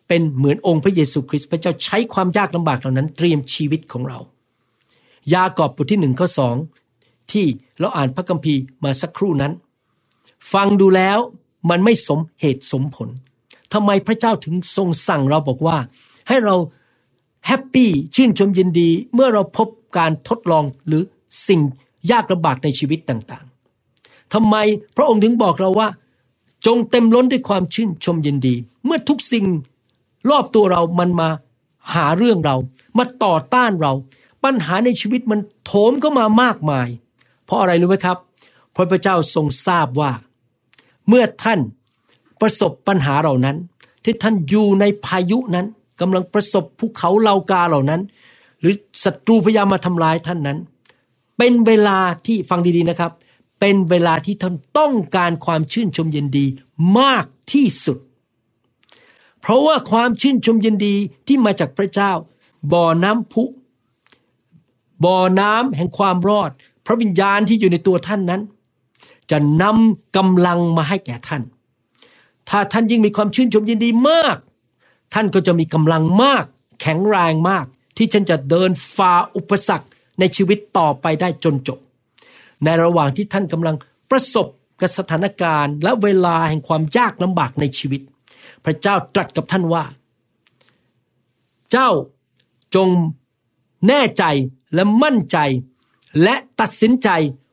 [0.08, 4.20] เป็นเหมือนองค์พระเยซูคริสต์พระเจ้าใช้ความยากลำบากเหล่านั้นเตรียมชีวิตของเรา
[5.34, 6.56] ยากอบบทที่หนึ่งข้อสอง
[7.32, 7.46] ที่
[7.80, 9.54] เราอ่านพระคัมภีร์มาสักครู่นั้น
[10.54, 11.20] ฟังดูแล้ว
[11.70, 13.10] มันไม่สมเหตุสมผล
[13.74, 15.78] ทำไมพระเจ้าถึงทรงสั่งเราบอกว่า
[16.28, 16.56] ให้เรา
[17.48, 21.04] แฮปปี้ชื่นชมยินดี เมื่อเราพบการทดลองหรือ
[21.48, 21.62] สิ่ง
[22.12, 24.56] ยากลำบากในชีวิตต่างๆทำไม
[24.96, 25.88] พระองค์ถึงบอกเราว่า
[26.66, 28.56] จงเต็มล้นด้วยความชื่นชมยินดี
[28.86, 29.46] เมื่อทุกสิ่ง
[30.30, 31.30] รอบตัวเรามันมา
[31.94, 32.56] หาเรื่องเรา
[32.98, 33.94] มาต่อต้านเรา
[34.44, 36.88] ปัญหาในชีวิตมันโถมเข้ามามากมาย
[37.46, 38.18] เพราะอะไรรู้ไหมครับ
[38.72, 40.12] เพราะพระเจ้าทรงทราบว่า
[41.08, 41.60] เมื่อท่าน
[42.42, 43.58] ประสบปัญหาเหล่านั้น
[44.04, 45.66] ที่ท่านอยู่ในพายุนั้น
[46.02, 48.02] กำลังประสบภูเขาเลากาเหล่านั้น
[48.60, 48.74] หรือ
[49.04, 50.58] ศัตรูพยายามมาทำลายท่านนั้น
[51.38, 53.12] เป็นเวลาที่ฟังดีๆนะครับ
[53.60, 56.46] เป็นเวลาที่ท่านต้องการความชื่นชมยินดี
[57.00, 57.98] มากที่สุด
[59.42, 60.96] เพราะว่าความชื่นชมยินดี
[61.28, 62.12] ที่มาจากพระเจ้า
[62.74, 63.44] บ่อน้ำพุ
[65.04, 66.52] บ่อน้ำแห่งความรอด
[66.86, 68.42] พระวิญญาณที่อยู่ในตัวท่านนั้น
[69.32, 71.42] จะนำกำลังมาให้แก่ท่าน
[72.50, 74.38] ถ้าท่านยิ่งมีความชื่นชมยินดีมาก
[75.14, 76.46] ท่านก็จะมีกำลังมาก
[76.82, 77.66] แข็งแรงมาก
[77.98, 79.88] ที่ฉันจะเดินฝ่าอุปสรรค
[80.20, 81.80] ในชีวิตต่อไปได้จนจบ
[82.64, 83.76] ในระหว่างที่ท่านกำลัง
[84.10, 84.48] ประสบ
[84.82, 88.02] กับสถานการณ์ และเวลาแห่งความยากลำบากในชีวิต
[88.66, 89.84] พระเจ้าตรัสกับท่านว่า
[91.72, 91.90] เจ้า
[92.76, 92.90] จง
[93.88, 94.24] แน่ใจ
[94.74, 95.38] และมั่นใจ
[96.24, 97.10] และตัดสินใจ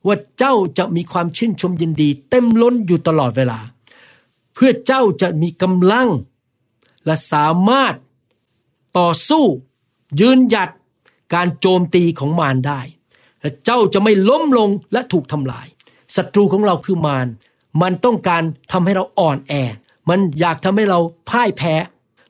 [0.07, 3.59] ว่าเจ้าจะมีความชื่นชมยินดี เต็มล้นอยู่ตลอดเวลา
[4.57, 6.09] เพื่อเจ้าจะมีกำลัง
[7.05, 7.95] และสามารถ
[8.99, 9.45] ต่อสู้
[10.21, 10.71] ยืนหยัด
[11.35, 12.81] การโจมตีของมารได้
[13.41, 15.67] และเจ้าจะไม่ล้มลงและถูกทำลาย
[16.17, 17.27] ศัตรูของเราคือมาร
[17.83, 18.43] มันต้องการ
[18.73, 19.53] ทำให้เราอ่อนแอ
[20.09, 20.99] มันอยากทำให้เรา
[21.31, 21.75] พ่ายแพ้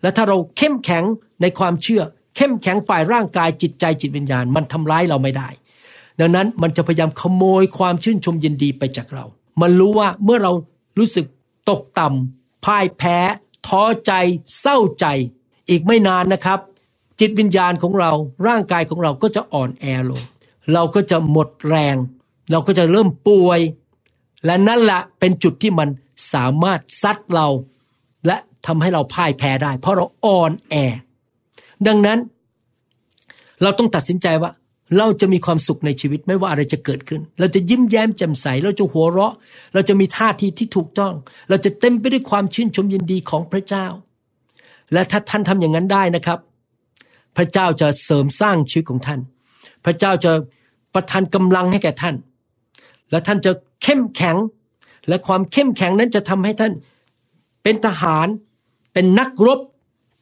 [0.03, 1.05] และถ้าเราเข้มแข็ง
[1.41, 2.03] ในความเชื่อ
[2.37, 5.49] เข้มแข็งฝ่ายร่างกายจิตใจจิตวิญญาณ มันทำร้ายเราไม่ได้
[6.21, 9.25] ดังนั้นมันจะพยายามขโมยความชื่นชมยินดีไปจากเรา
[9.61, 10.53] มันรู้ว่าเมื่อเรา
[10.99, 11.27] รู้สึก
[11.71, 13.19] ตกต่ำพ่ายแพ้
[13.67, 14.13] ท้อใจ
[14.61, 15.07] เศร้าใจ
[15.69, 16.59] อีกไม่นานนะครับ
[17.21, 18.13] จิตวิญญาณของเรา
[18.47, 20.25] ร่างกายของเราก็จะอ่อนแอลง
[20.73, 21.97] เราก็จะหมดแรง
[22.51, 23.61] เราก็จะเริ่มป่วย
[24.45, 25.89] และนั่นแหละเป็นจุดที่มัน
[26.33, 27.47] สามารถซัดเรา
[28.27, 30.75] และทำให้เราพ่ายแพ้ได้ เพราะเราอ่อนแอ
[31.87, 32.19] ดังนั้น
[33.63, 34.51] เราต้องตัดสินใจว่า
[34.99, 39.35] เราจะมีความสุขในชีวิตไม่ว่าอะไรจะเกิดขึ้น เราจะยิ้มแย้มแจ่มใส เราจะหัวเราะ
[39.75, 41.15] เราจะมีท่าทีที่ถูกต้อง
[41.49, 43.87] เราจะเต็มไปด้วยความชื่นชมยินดีของพระเจ้า
[44.93, 46.39] และถ้าท่านทำอย่างนั้นได้นะครับ
[47.37, 49.21] พระเจ้าจะเสริมสร้างชีวิตของท่าน
[49.85, 50.33] พระเจ้าจะ
[50.95, 52.15] ประทานกำลังให้แก่ท่าน
[53.11, 54.37] และท่านจะเข้มแข็ง
[55.09, 56.73] และความเข้มแข็งนั้นจะทำให้ท่าน
[57.63, 58.27] เป็นทหาร
[58.93, 59.61] เป็นนักรบ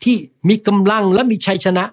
[0.04, 0.16] ที่
[0.48, 1.84] มีกำลังและมีชัยชนะ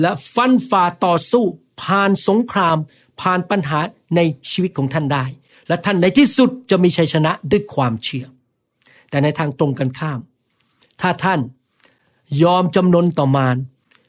[0.00, 1.44] และฟันฝ่าต่อสู้
[1.82, 2.76] ผ่านสงคราม
[3.20, 3.80] ผ่านปัญหา
[4.16, 5.24] ในชีวิตของท่านได้
[5.68, 8.26] และท่านในที่สุดจะมีชัยชนะด้วยความเชื่อ
[9.10, 10.20] แต่ในทางตรงกันข้าม
[11.00, 11.40] ถ้าท่าน
[12.42, 13.56] ยอมจำนนต่อมาร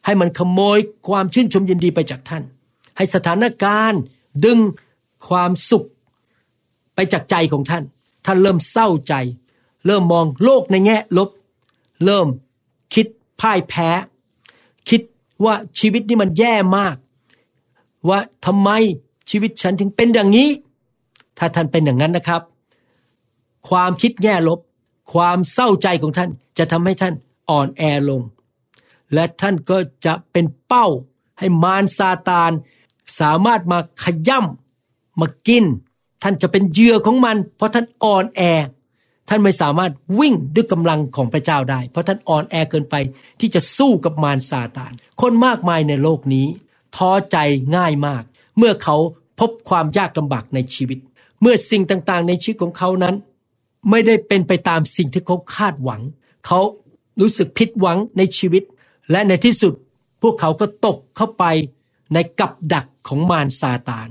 [0.06, 2.44] ให้มันขโมยความชื่นชมยินดีไปจากท่าน
[2.98, 4.02] ให้สถานการณ์
[4.46, 4.60] ดึง
[5.28, 5.88] ความสุข
[6.96, 7.84] ไปจากใจของท่าน
[8.26, 9.14] ท่านเริ่มเศร้าใจ
[9.86, 11.30] เริ่มมองโลกในแง่ลบ
[12.06, 12.28] เริ่ม
[12.94, 13.06] คิด
[13.42, 13.90] พ่ายแพ้
[14.90, 15.02] คิด
[15.44, 16.96] ว่าชีวิตนี้มันแย่มาก
[18.08, 18.70] ว่าทำไม
[19.30, 20.50] ชีวิตฉันถึงเป็นอย่างนี้
[21.38, 22.42] ถ้าท่านเป็นอย่างนั้นนะครับ
[23.70, 24.60] ความคิดแง่ลบ
[25.14, 27.14] ความเศร้าใจของท่านจะทำให้ท่าน
[27.50, 28.22] อ่อนแอลง
[29.14, 30.88] และท่านก็จะเป็นเป้า
[31.40, 32.52] ให้มารซาตาน
[33.20, 35.64] สามารถมาขย่ำมากิน
[36.24, 38.42] ท่านจะเป็นเหยื่อของมัน เพราะท่านอ่อนแอ
[39.30, 42.96] ท่านไม่สามารถวิ่งด้วยกำลังของพระเจ้าได้ เพราะท่านอ่อนแอเกินไป
[43.40, 46.48] ที่จะสู้กับมารซาตาน คนมากมายในโลกนี้
[46.96, 47.38] ท้อใจ
[47.76, 48.24] ง่ายมาก
[48.58, 48.96] เมื่อเขา
[49.40, 51.00] พบความยากลำบากในชีวิต
[51.42, 53.16] เมื่อสิ่งต่างๆ ในชีวิตของเขานั้น
[53.90, 56.02] ไม่ได้เป็นไปตามสิ่งที่เขาคาดหวัง
[56.46, 56.60] เขา
[57.22, 58.64] รู้สึกผิดหวังในชีวิต
[59.12, 59.74] และในที่สุด
[60.22, 61.44] พวกเขาก็ตกเข้าไป
[62.14, 64.08] ในกับดักของมารซาตาน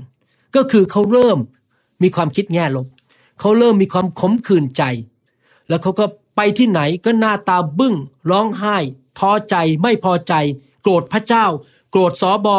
[0.55, 1.37] ก็คือเขาเริ่ม
[2.03, 2.87] มีความคิดแง่ลบ
[3.39, 4.83] เขาเริ่มมีความขมขื่นใจ
[5.69, 7.95] แล้วเขาก็ไปที่ไหนก็หน้าตาบึ้ง
[8.29, 8.77] ร้องไห้
[9.19, 10.33] ท้อใจไม่พอใจ
[10.81, 11.45] โกรธพระเจ้า
[11.91, 12.57] โกรธสอบอ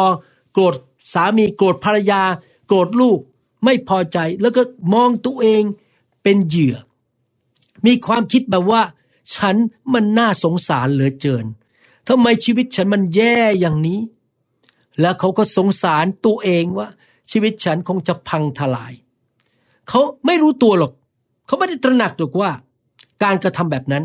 [0.53, 0.75] โกรธ
[1.13, 2.21] สามีโกรธภรรยา
[2.67, 3.19] โกรธลูก
[3.65, 4.61] ไม่พอใจแล้วก็
[4.93, 5.63] มองตัวเอง
[6.23, 6.75] เป็นเหยื่อ
[7.85, 8.81] มีความคิดแบบว่า
[9.35, 9.55] ฉัน
[9.93, 11.45] มันน่าสงสารเหลือเกิน
[12.07, 13.99] ทำไมชีวิตฉันมันแย่อย่างนี้
[15.01, 16.87] แล้วเขาก็สงสารตัวเองว่า
[17.31, 18.93] ชีวิตฉันคงจะพังทลาย
[19.89, 20.93] เขาไม่รู้ตัวหรอก
[21.45, 22.51] เขาไม่ได้ตระหนักหรอกว่า
[23.23, 24.03] การกระทำแบบนั้น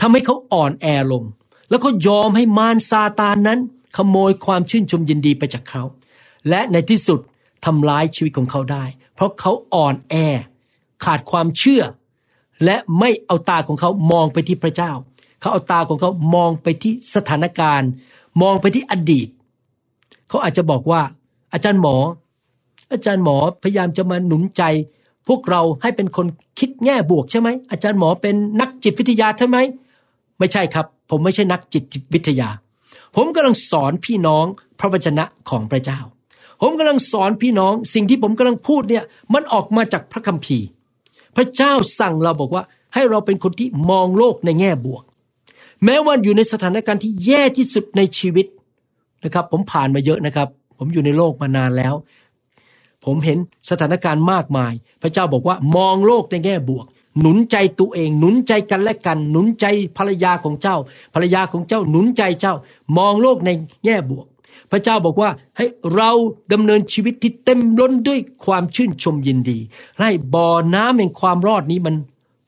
[0.00, 1.24] ทำให้เขาอ่อนแอลง
[1.70, 3.60] แล้วก็ยอมให้มารซาตานนั้น
[3.96, 5.82] ขโมยความชื่นชมยินดีไปจากเขา
[6.48, 7.20] และในที่สุด
[7.64, 10.14] ทำร้ายชีวิตของเขาได้ เพราะเขาอ่อนแอ
[11.04, 11.82] ขาดความเชื่อ
[12.64, 14.92] และไม่เอาตาของเขามองไปที่พระเจ้า
[15.40, 17.90] เขาเอาตาของเขามองไปที่สถานการณ์
[18.42, 19.28] มองไปที่อดีต
[20.28, 21.00] เขาอาจจะบอกว่า
[21.52, 21.96] อาจารย์หมอ
[22.92, 24.62] อาจารย์หมอพยายามจะมาหนุนใจ
[25.28, 26.26] พวกเราให้เป็นคน
[26.58, 29.58] คิดแง่บวกใช่ไหมอาจารย์หมอเป็นนักจิตวิทยาใช่ไหม
[30.38, 32.48] ไม่ใช่ครับ ผมไม่ใช่นักจิตวิทยา
[33.16, 34.46] ผมกำลังสอนพี่น้อง
[34.78, 36.00] พระวจนะของพระเจ้า
[36.62, 40.66] ผมกำลังสอนพี่น้องสิ่งที่ผมกำลังพูดเนี่ยมันออกมาจากพระคัมภีร์
[41.36, 42.62] พระเจ้าสั่งเราบอกว่า
[42.94, 45.02] ให้เราเป็นคนที่มองโลกในแง่บวก
[45.84, 48.46] แม้ว่าอยู่ในสถานการณ์ที่แย่ที่สุดในชีวิต
[49.24, 50.48] นะครับผมผ่านมาเยอะนะครับ
[50.78, 51.94] ผมอยู่ในโลกมานานแล้ว
[53.04, 53.38] ผมเห็น
[53.70, 54.72] สถานการณ์มากมาย
[55.02, 56.86] พระเจ้าบอกว่ามองโลกในแง่บวก
[57.20, 60.76] หนุนใจตัวเอง หนุนใจกันและกัน หนุนใจภรรยาของเจ้า
[61.14, 62.54] ภรรยาของเจ้าหนุนใจเจ้า
[62.96, 63.50] มองโลกใน
[63.84, 64.26] แง่บวก
[64.70, 66.10] พระเจ้าบอกว่าให้เรา
[66.52, 69.58] ดำเนินชีวิตที่เต็มล้นด้วยความชื่นชมยินดี
[70.00, 71.94] ให้บ่อน้ำแห่งความรอดนี้มัน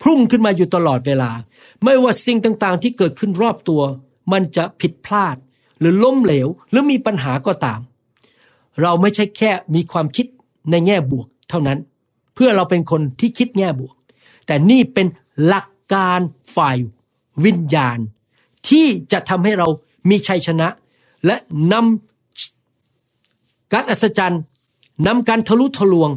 [0.02, 1.30] พุ่งขึ้นมาอยู่ตลอดเวลา
[1.84, 3.82] ไม่ว่าสิ่งต่างๆ ที่เกิดขึ้นรอบตัว
[4.32, 5.36] มันจะผิดพลาด
[5.80, 7.80] หรือล้มเหลว หรือมีปัญหาก็ตาม
[8.82, 10.26] เราไม่ใช่แค่มีความคิด
[10.70, 11.78] ในแง่บวก เท่านั้น
[12.34, 13.94] เพื่อเราเป็นคนที่คิดแง่บวก
[14.46, 15.06] แต่นี่เป็น
[15.46, 16.20] หลักการ
[16.56, 16.76] ฝ่าย
[17.44, 17.98] วิญญาณ
[18.68, 19.68] ที่จะทำให้เรา
[20.10, 20.68] มีชัยชนะ
[21.26, 21.36] และ
[21.72, 24.42] นำการอัศจรรย์
[25.06, 26.10] นำการทะลุทะลวง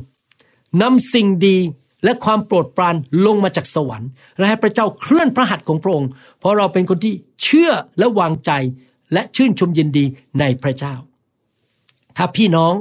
[0.81, 1.57] นำสิ่งดี
[2.03, 7.13] และความโปรดปรานลงมาจากสวรรค์ และให้พระเจ้าเคลื่อนพระหัตถ์ของพระองค์ เพราะเราเป็นคนที่
[7.43, 8.51] เชื่อและวางใจ
[9.13, 10.05] และชื่นชมยินดี
[10.39, 10.95] ในพระเจ้า
[12.17, 12.73] ถ้าพี่น้อง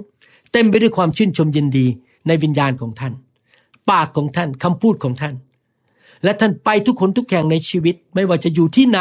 [0.52, 1.87] เต็มไปด้วยความชื่นชมยินดี
[2.26, 3.12] ในวิญญาณของท่าน
[3.90, 5.35] ปากของท่านคำพูดของท่าน
[6.24, 9.01] และท่านไปทุกคนทุกแห่งในชีวิต ไม่ว่าจะอยู่ที่ไหน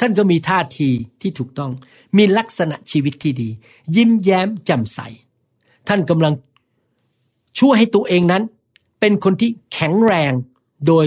[0.00, 1.70] ท่านก็มีท่าทีที่ถูกต้อง
[2.16, 3.48] มีลักษณะชีวิตที่ดี
[3.96, 5.00] ยิ้มแย้มแจ่มใส
[5.88, 6.34] ท่านกำลัง
[7.58, 8.42] ช่วยให้ตัวเองนั้น
[9.00, 10.32] เป็นคนที่แข็งแรง
[10.86, 11.06] โดย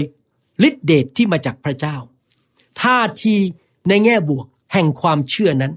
[0.68, 1.96] ฤทธิเดชที่มาจากพระเจ้า
[2.82, 3.36] ท่าที
[3.88, 5.72] ในแง่บวกแห่งความเชื่อนั้น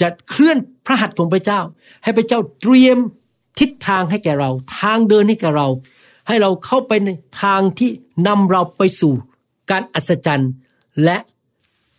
[0.00, 1.60] จะเคลื่อนพระหัตถ์ของพระเจ้า
[2.02, 2.98] ให้พระเจ้าเตรียม
[3.58, 5.68] ทิศทางให้แก่เรา ทางเดินให้แก่เรา
[6.26, 7.10] ให้เราเข้าไปใน
[7.42, 7.90] ทางที่
[8.26, 9.14] นำเราไปสู่
[9.70, 10.52] การอัศจรรย์
[11.04, 11.16] และ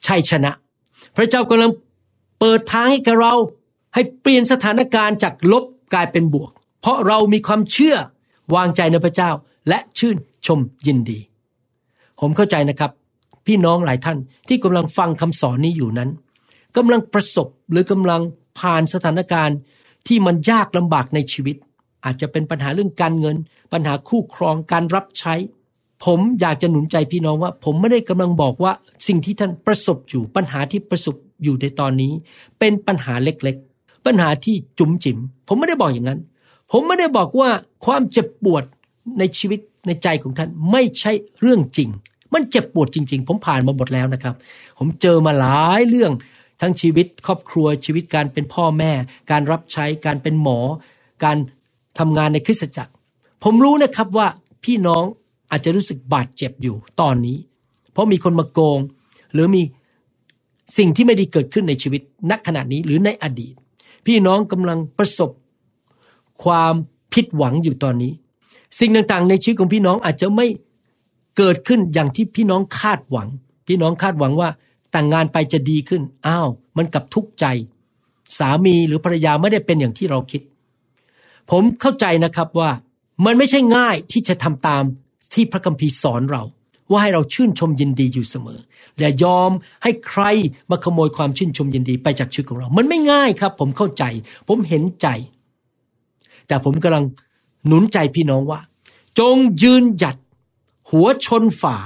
[0.08, 0.52] ชัยชนะ
[1.16, 1.72] พระเจ้ากำลัง
[2.40, 3.34] เปิดทางให้แก่เรา
[3.94, 7.96] ให้เปลี่ยนสถานการณ์จากลบกลายเป็นบวก เพราะเรามีความเชื่อ
[8.56, 9.32] วางใจในพระเจ้า
[9.70, 11.20] และชื่นชมยินดี
[12.20, 12.92] ผมเข้าใจนะครับ
[13.46, 16.10] พี่น้องหลายท่านที่กำลังฟังคำสอนนี้อยู่นั้น
[16.78, 18.22] กำลังประสบหรือกำลัง
[18.60, 19.58] ผ่านสถานการณ์
[20.08, 21.56] ที่มันยากลำบากในชีวิต
[22.06, 23.38] อาจจะเป็นปัญหาเรื่องการเงิน
[23.74, 25.34] ปัญหาคู่ครองการรับใช้
[26.06, 28.72] ผมอยากจะหนุนใจพี่น้องว่า ผมไม่ได้กำลังบอกว่า
[29.08, 32.14] สิ่งที่ท่านประสบอยู่ ปัญหาที่ประสบอยู่ในตอนนี้
[32.60, 36.20] เป็นปัญหาเล็กๆ ปัญหาที่จุ๋มจิ๋มผมไม่ได้บอกอย่างนั้น
[36.72, 37.50] ผมไม่ได้บอกว่า
[37.86, 38.64] ความเจ็บปวด
[39.20, 41.90] ในชีวิตในใจของท่านไม่ใช่เรื่องจริง
[42.34, 44.36] มันเจ็บปวดจริง ๆ ผมผ่านมาหมดแล้วนะครับ
[44.78, 46.12] ผมเจอมาหลายเรื่อง
[46.62, 48.92] ทั้งชีวิตครอบครัวชีวิตการเป็นพ่อแม่
[49.32, 50.60] การรับใช้การเป็นหมอ
[51.24, 51.38] การ
[52.00, 52.94] ทำงานในคริสตจักร
[53.44, 54.28] ผมรู้นะครับว่า
[54.64, 55.04] พี่น้อง
[55.52, 57.38] อาจจะรู้สึกบาดเจ็บอยู่ตอนนี้
[57.92, 58.80] เพราะมีคนมาโกง
[59.34, 59.62] หรือมี
[60.78, 63.54] สิ่งที่ไม่ดีเกิดขึ้นในชีวิตณขณะนี้หรือในอดีต
[64.06, 65.32] พี่น้องกำลังประสบ
[66.44, 66.74] ความ
[67.14, 68.14] ผิดหวังอยู่ตอนนี้
[68.80, 70.48] สิ่งต่างๆ ในชีวิตของพี่น้องอาจจะไม่
[71.38, 73.28] เกิดขึ้นอย่างที่พี่น้องคาดหวัง
[73.68, 74.50] พี่น้องคาดหวังว่า
[74.92, 77.46] แต่งงานไปจะดีขึ้น อ้าว มันกับทุกข์ใจ
[78.38, 80.42] สามีหรือภรรยาไม่ได้เป็นอย่างที่เราคิด
[81.52, 82.70] ผมเข้าใจนะครับว่า
[83.26, 84.84] มันไม่ใช่ง่ายที่จะทำตาม
[85.34, 86.44] ที่พระคัมภีร์สอนเรา
[86.92, 88.60] ว่าให้เราชื่นชมยินดีอยู่เสมอ
[89.00, 89.52] อย่ายอม
[89.84, 90.24] ให้ใคร
[90.72, 94.04] มาขโมยความชื่นชมยินดีไปจากชีวิตของเรา มันไม่ง่ายครับ ผมเข้าใจ
[94.48, 95.08] ผมเห็นใจ
[96.48, 97.06] แต่ผมกำลัง
[97.68, 98.60] หนุนใจพี่น้องว่า
[99.20, 100.18] จงยืนหยัด
[100.92, 101.78] หัวชนฝา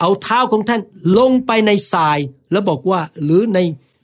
[0.00, 0.80] เอาเท้าของท่าน
[1.18, 2.18] ลงไปในทราย
[2.52, 3.58] แล้วบอกว่าหรือใน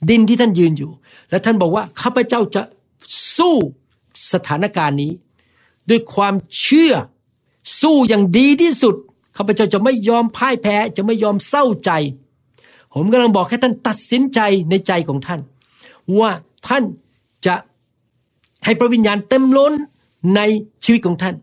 [0.09, 0.91] ดินที่ท่านยืนอยู่
[1.29, 2.61] และท่านบอกว่าข้าพเจ้าจะ
[3.37, 3.55] สู้
[4.31, 5.11] สถานการณ์นี้
[5.89, 6.93] ด้วยความเชื่อ
[7.81, 8.95] สู้อย่างดีที่สุด
[9.37, 11.91] ข้าพเจ้าจะไม่ยอมพ่ายแพ้จะไม่ยอมเศร้าใจ
[12.93, 15.39] ผมกำลังบอกให้ท่านตัดสินใจในใจของท่าน
[16.19, 16.31] ว่า
[16.67, 16.83] ท่าน
[17.45, 17.55] จะ
[18.65, 19.73] ให้พระวิญญาณเต็มล้น
[20.35, 20.41] ใน
[20.83, 21.35] ชีวิตของท่าน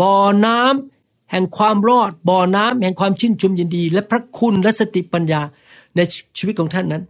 [0.00, 5.40] บ่อน้ำแห่งความรอด บ่อน้ำแห่งความชื่นชมยินดี และพระคุณและสติปัญญา
[5.96, 6.00] ใน
[6.38, 7.02] ชีวิตของท่านนั้น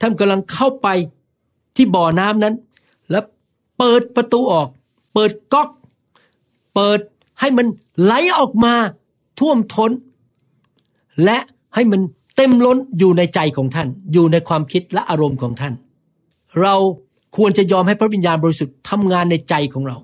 [0.00, 0.88] ท่านกำลังเข้าไป
[1.76, 2.54] ที่บ่อน้ำนั้น
[3.78, 4.68] เปิดประตูออก
[5.14, 5.68] เปิดก๊อก
[6.74, 7.00] เปิด
[7.40, 7.66] ให้มัน
[8.02, 8.74] ไหลออกมา
[9.40, 9.92] ท่วมทน้น
[11.24, 11.38] และ
[11.74, 12.00] ให้มัน
[12.36, 15.74] เต็มล้นอยู่ในใจของท่าน อยู่ในความคิดและอารมณ์ของท่าน
[16.60, 16.74] เรา
[17.36, 19.98] ควรจะยอมให้พระวิญญาณบริสุทธิ์ทำงานในใจของเรา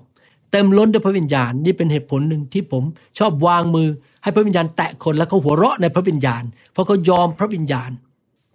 [0.51, 2.83] เต็มล้นด้วยพระวิญญาณนี่เป็นเหตุผลหนึ่งที่ผม
[3.19, 3.87] ชอบวางมือ
[4.23, 7.91] ให้พระวิญญาณแตะคนแล้วเขาหัวเราะในพระวิญญาณ เพราะเขายอมพระวิญญาณ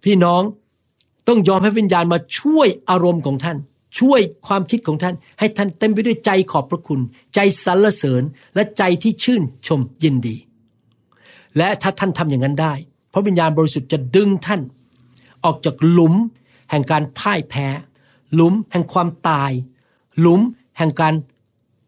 [0.04, 0.42] พี่น้อง
[1.28, 3.56] ต้องยอมให้วิญญาณมาช่วยอารมณ์ของท่าน
[3.98, 7.00] ช่วยความคิดของท่าน ให้ท่านเต็มไปด้วยใจขอบพระคุณ
[7.34, 8.22] ใจสรรเสริญ
[8.54, 10.36] และใจที่ชื่นชมยินดี
[11.56, 12.74] และถ้าท่านทำอย่างนั้นได้
[13.12, 14.60] พระวิญญาณบริสุทธิ์จะดึงท่าน
[15.44, 16.14] ออกจากหลุม
[16.70, 17.66] แห่งการพ่ายแพ้
[18.34, 19.52] หลุมแห่งความตาย
[20.20, 20.40] หลุม
[20.78, 21.14] แห่งการ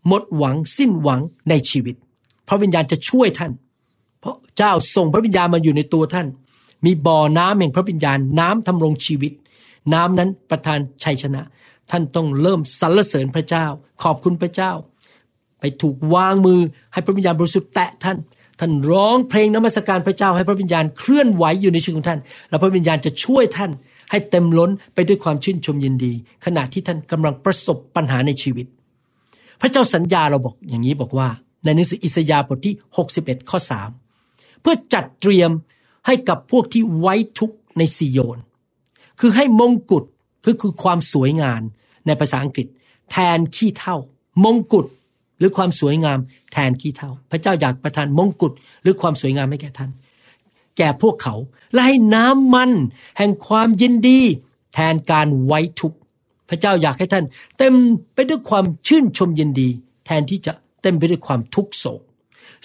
[0.07, 1.95] หมดหวังสิ้นหวังในชีวิต
[2.49, 3.53] พระวิญญาณจะช่วยท่าน
[4.21, 6.27] เพราะเจ้าส่งพระวิญญาณมาอยู่ในตัวท่าน
[6.85, 9.33] มีบ่อน้ำแห่งพระวิญญาณน้ำทำรงชีวิต
[9.95, 11.43] น้ำนั้นประทานชัยชนะ
[11.91, 13.67] ท่านต้องเริ่มสรรเสริญพระเจ้า
[14.03, 14.73] ขอบคุณพระเจ้า
[15.61, 16.61] ไปถูกวางมือ
[16.93, 18.19] ให้พระวิญญาณบริสุทธิ์แตะท่าน
[18.61, 23.71] ท่านร้องเพลงนมัสการพระเจ้าให้พระวิญญาณเคลื่อนไหวอยู่ในชีวิตของท่าน แล้วพระวิญญาณจะช่วยท่าน
[24.11, 26.13] ให้เต็มล้นไปด้วยความชื่นชมยินดี
[26.45, 28.67] ขณะที่ท่านกำลังประสบปัญหาในชีวิต
[29.61, 31.29] พระเจ้าสัญญาเราบอกอย่างนี้บอกว่า
[31.65, 32.75] ในหนังสืออิสยาห์บทที่
[33.13, 33.59] 61 ข้อ
[34.11, 35.51] 3 เพื่อจัดเตรียม
[36.07, 38.39] ให้กับพวกที่ไว้ทุกข์ในซิโยน
[39.21, 40.05] คือให้มงกุฎ
[40.45, 41.63] คือคือความสวยงาม
[42.11, 42.67] ในภาษาอังกฤษ
[43.11, 43.97] แทนขี้เท่า
[44.45, 44.87] มงกุฎ
[45.39, 46.19] หรือความสวยงาม
[46.53, 49.91] แทนขี้เท่า พระเจ้าอยากประทานมงกุฎหรือความสวยงามให้แก่ท่าน
[50.79, 51.35] แก่พวกเขา
[51.73, 52.71] และให้น้ำมัน
[53.19, 54.21] แห่งความยินดี
[54.75, 55.99] แทนการไว้ทุกข์
[56.49, 57.25] พระเจ้าอยากให้ท่าน
[57.59, 57.75] เต็ม
[58.15, 59.69] ไปด้วยความชื่นชมยินดี
[60.07, 62.03] แทนที่จะเต็มไปด้วยความทุกโศก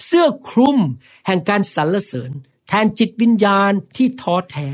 [0.04, 0.78] เสื้อคลุม
[1.26, 2.30] แห่งการสรรเสริญ
[2.68, 4.68] แทนจิตวิญญาณที่ท้อแท้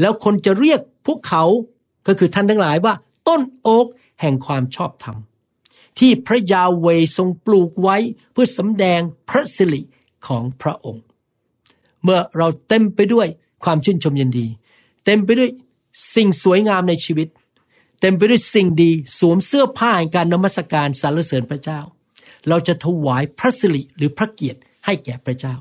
[0.00, 1.44] แล้วคนจะเรียกพวกเขา
[2.06, 2.94] ก็คือท่านทั้งหลายว่า
[3.30, 3.86] ต้นโอก
[4.20, 5.16] แห่งความชอบธรรม
[5.98, 7.96] ที่พระยาเวทรงปลูกไว้
[8.32, 9.82] เพื่อสำแดงพระสิริ
[10.26, 11.04] ของพระองค์
[12.02, 13.28] เมื่อเราเต็มไปด้วย
[13.64, 14.46] ความชื่นชมยินดี
[15.04, 15.50] เต็มไปด้วย
[16.14, 17.28] สิ่งสวยงามในชีวิต
[18.00, 21.80] เต็มไปด้วยสิ่งดีสวมเสื้อผ้าแห่งการนมัสการสรรเสริญพระเจ้า
[22.48, 25.54] เราจะถวายพระสิริหรือพระเกียรติให้แก่พระเจ้า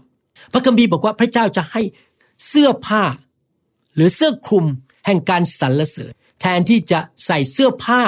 [0.52, 1.82] พระคัมภีร์บอกว่าพระเจ้าจะให้
[2.48, 3.04] เสื้อผ้า
[3.96, 4.66] หรือเสื้อคลุม
[5.06, 8.02] แห่งการสรรเสริญ แทนที่จะใส่เสื้อผ้า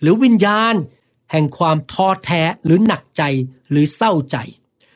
[0.00, 0.74] หรือวิญญาณ
[1.32, 3.22] แห่งความท้อแท้หรือหนักใจ
[3.70, 4.36] หรือเศร้าใจ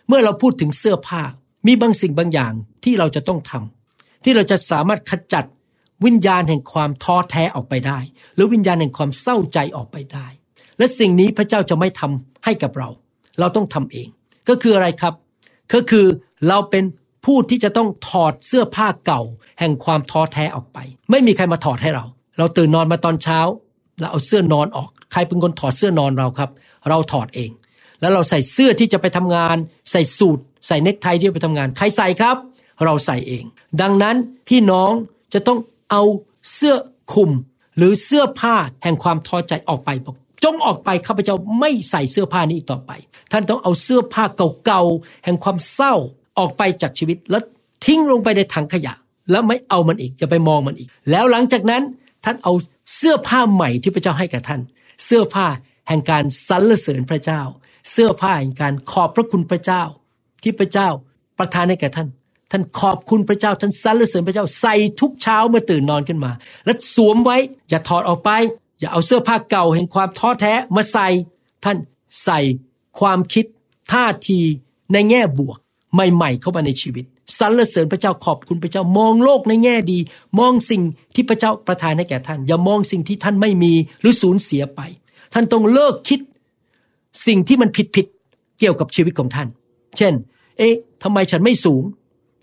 [0.09, 1.23] เมื่อเราพูดถึงเสื้อผ้า
[1.67, 2.53] มีบางสิ่งบางอย่าง
[2.85, 5.45] ที่เราจะต้องทำที่เราจะสามารถขจัด
[6.05, 7.99] วิญญาณแห่งความท้อแท้ออกไปได้
[8.35, 10.27] หรือวิญญาณแห่งความเศร้าใจออกไปได้
[10.79, 12.89] และสิ่งนี้พระเจ้าจะไม่ทำให้กับเรา
[13.39, 14.09] เราต้องทำเอง
[14.49, 15.15] ก็คืออะไรครับ
[15.75, 16.07] ก็คือ
[16.49, 16.85] เราเป็น
[17.25, 19.23] ผู้ที่จะต้องถอดเสื้อผ้าเก่า
[19.59, 20.79] แห่งความท้อแท้ออกไป
[21.11, 22.05] ไม่มีใครมาถอดให้เรา
[22.39, 23.41] เราตื่นนอนมาตอนเช้า
[24.01, 26.51] เราเอาเสื้อนอนออก ใครเป็นคนถอดเสื้อนอนเราครับ
[26.89, 27.51] เราถอดเอง
[28.01, 29.57] แล้วเราใส่เสื้อที่จะไปทำงาน
[29.91, 32.37] ใส่สูทใส่เนคไทที่จะไปทำงาน ใครใส่ครับ
[32.85, 33.45] เราใส่เอง
[33.81, 34.17] ดังนั้น
[34.49, 34.91] พี่น้อง
[35.35, 35.59] จะต้อง
[35.91, 36.03] เอา
[36.55, 36.77] เสื้อ
[37.13, 37.31] คลุม
[37.77, 42.91] หรือเสื้อผ้าแห่งความท้อใจออกไปบอกจงออกไปข้าพเจ้าไม่ใส่เสื้อผ้านี้อีกต่อไป
[43.33, 44.25] ท่านต้องเอาเสื้อผ้า
[44.67, 45.95] เก่าๆแห่งความเศร้า
[46.39, 47.43] ออกไปจากชีวิตแล้ว
[47.85, 48.95] ทิ้งลงไปในถังขยะ
[49.31, 51.83] แล้วไม่เอามันอีกจะไปมองมันอีก แล้วหลังจากนั้น
[52.25, 52.53] ท่านเอา
[52.97, 54.61] เสื้อผ้าใหม่ที่พระเจ้าให้กับท่าน
[55.05, 55.47] เสื้อผ้า
[55.89, 57.41] แห่งการสรรเสริญพระเจ้า
[57.91, 59.83] เสื้อผ้าแห่งการขอบพระคุณพระเจ้า
[60.43, 60.89] ที่พระเจ้า
[61.39, 62.09] ประทานให้แก่ท่าน
[62.51, 66.33] ท่านขอบคุณพระเจ้า ท่านสรรเสริญพระเจ้าใส่ทุกเช้าเมื่อตื่นนอนขึ้นมา
[66.65, 67.37] และสวมไว้
[67.71, 68.31] อย่าถอดออกไป
[68.81, 71.09] อย่าเอาเสื้อผ้าเก่าแห่งความท้อแท้มาใส่
[71.65, 71.77] ท่าน
[72.25, 72.41] ใส่
[73.01, 73.45] ความคิด
[73.93, 74.41] ท่าที
[74.93, 75.59] ในแง่บวก
[75.95, 77.05] ใหม่ๆเข้ามาในชีวิต
[77.39, 79.99] สรรเสริญพระเจ้าขอบคุณพระเจ้ามองโลกในแง่ดี
[80.39, 80.83] มองสิ่ง
[81.15, 84.81] ที่พระเจ้าประทานให้แก่ท่าน อย่ามองสิ่งที่ท่านไม่มีหรือสูญเสียไป
[85.33, 86.21] ท่านต้องเลิกคิด
[87.27, 88.07] สิ่งที่มันผิดผิด
[88.59, 89.49] เกี่ยวกับชีวิตของท่าน
[89.97, 90.15] เช่น
[90.59, 91.83] เอ๊ะทำไมฉันไม่สูง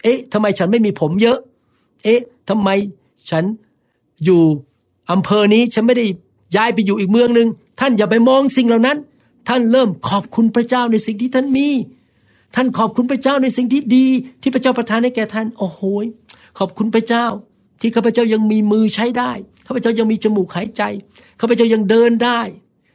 [0.03, 1.39] เอ๊ะทำไมฉันไม่มีผมเยอะ
[2.03, 2.69] เอ๊ะทำไม
[3.31, 3.43] ฉัน
[4.25, 4.41] อยู่
[5.11, 6.05] อำเภอนี้ฉันไม่ได้
[6.55, 7.47] ย้ายไปอยู่อีกเมืองหนึ่ง
[7.79, 8.97] ท่านอย่าไปมองสิ่งเหล่านั้น
[9.47, 11.67] ท่านเริ่มขอบคุณพระเจ้าในสิ่งที่ท่านมี
[12.55, 14.07] ท่านขอบคุณพระเจ้าในสิ่งที่ดี
[14.41, 15.81] ที่พระเจ้าประทานให้แก่ท่าน โอ้โห
[16.59, 17.25] ขอบคุณพระเจ้า
[17.81, 19.31] ที่ข้าพเจ้ายังมีมือใช้ได้
[19.67, 20.83] ข้าพเจ้ายังมีจมูกหายใจ
[21.39, 22.41] ข้าพเจ้ายังเดินได้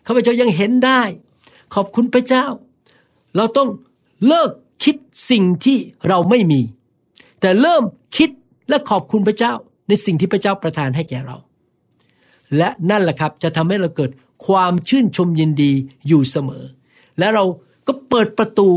[0.06, 1.02] ข้าพเจ้ายังเห็นได้
[1.74, 2.46] ขอบคุณพระเจ้า
[3.36, 3.68] เราต้อง
[4.26, 4.50] เลิก
[4.84, 4.96] คิด
[5.30, 6.60] สิ่งที่เราไม่มี
[7.40, 7.82] แต่เริ่ม
[8.16, 8.30] คิด
[8.68, 9.52] และขอบคุณพระเจ้า
[9.88, 11.36] ในสิ่งที่พระเจ้าประทานให้แก่เรา
[12.56, 14.10] และนั่นแหละครับจะทำให้เราเกิด
[14.46, 15.72] ความชื่นชมยินดี
[16.06, 16.64] อยู่เสมอ
[17.18, 17.44] และเรา
[17.86, 18.68] ก็เปิดประตู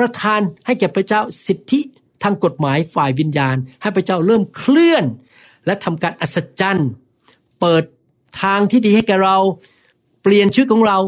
[0.00, 1.80] ประทานให้แก่พระเจ้าสิทธิ
[2.22, 5.04] ทางกฎหมายฝ่ายวิญญาณ ให้พระเจ้าเริ่มเคลื่อน
[5.66, 6.90] และทำการอัศจรรย์
[7.60, 7.84] เปิด
[8.42, 9.36] ทางที่ดีให้แก่เรา
[10.22, 10.98] เปลี่ยนชีวิตของเรา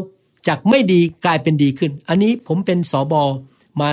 [0.47, 3.23] จากไม่ดีกลายเป็นดีขึ้น อันนี้ผมเป็นสอบอ
[3.79, 3.89] มา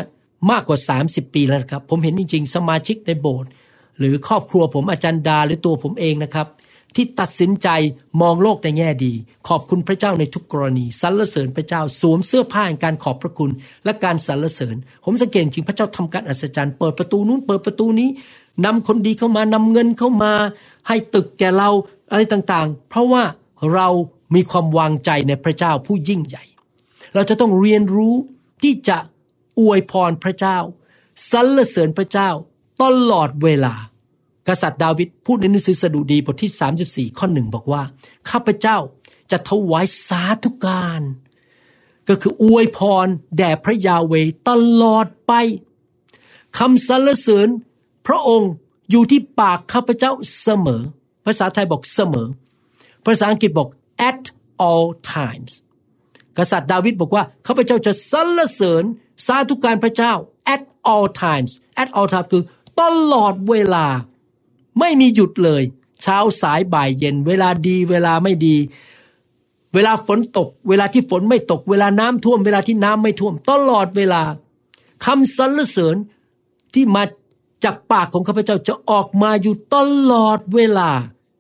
[0.51, 3.51] มากกว่า 30 ปีแล้วครับ ผมเห็นจริง ๆ สมาชิกในโบสถ์
[3.99, 6.47] หรือครอบครัวผมอาจารย์ดาหรือตัวผมเองนะครับ
[6.97, 7.69] ที่ตัดสินใจ
[8.21, 9.13] มองโลกในแง่ดี
[9.49, 13.51] ขอบคุณพระเจ้าในทุกกรณีสรรเสริญพระเจ้าสวมเสื้อผ้าแห่งการขอบพระคุณ
[13.85, 18.09] และการสรรเสริญ ผมสังเกตจริงพระเจ้าทำการอัศจรรย์เปิดประตูนู้นเปิดประตูนี้
[18.65, 20.33] นำคนดีเข้ามานำเงินเข้ามา
[20.89, 21.71] ให้ตึกแก่เรา
[22.11, 23.23] อะไรต่างๆ เพราะว่า
[23.75, 23.89] เรา
[24.35, 26.45] มีความวางใจในพระเจ้าผู้ยิ่งใหญ่
[27.15, 28.15] เราจะต้องเรียนรู้
[28.63, 28.99] ที่จะ
[29.61, 30.59] อวยพรพระเจ้า
[31.31, 32.31] สรรเสริญพระเจ้า
[32.83, 33.75] ตลอดเวลา
[34.51, 37.83] กษัตริย์ดาวิดพูดในหนังสือสดุดีบทที่ 34 ข้อหนึ่งบอกว่า
[38.31, 38.77] ข้าพเจ้า
[39.31, 41.03] จะถวายสาธุการ
[42.09, 44.15] ก็คืออวยพรแด่พระยาเว
[44.49, 44.51] ต
[44.83, 45.33] ลอดไป
[46.59, 47.49] คำสรรเสริญ
[48.07, 48.51] พระองค์
[48.91, 50.83] อยู่ที่ปากข้าพเจ้าเสมอ
[51.27, 52.29] ภาษาไทยบอกเสมอ
[53.07, 53.69] ภาษาอังกฤษบอก
[54.09, 54.23] at
[54.67, 55.53] all times
[56.39, 58.85] กษัตริย์ดาวิดบอกว่าข้าพเจ้าจะสรรเสริญ
[59.27, 60.13] สาธุการพระเจ้า
[60.55, 61.51] at all times
[61.83, 62.45] at all times คือ
[62.81, 62.83] ต
[63.13, 63.87] ลอดเวลา
[64.79, 65.63] ไม่มีหยุดเลย
[66.03, 68.57] เช้าสายบ่ายเย็น เวลาดีเวลาไม่ดี
[69.75, 74.23] เวลาฝนตก เวลาที่ฝนไม่ตก เวลาน้ำท่วม เวลาที่น้ำไม่ท่วม ตลอดเวลา
[75.05, 75.97] คำสรรเสริญ
[76.75, 77.03] ที่มา
[77.65, 79.77] จากปากของข้าพเจ้าจะออกมาอยู่ต
[80.11, 80.91] ลอดเวลา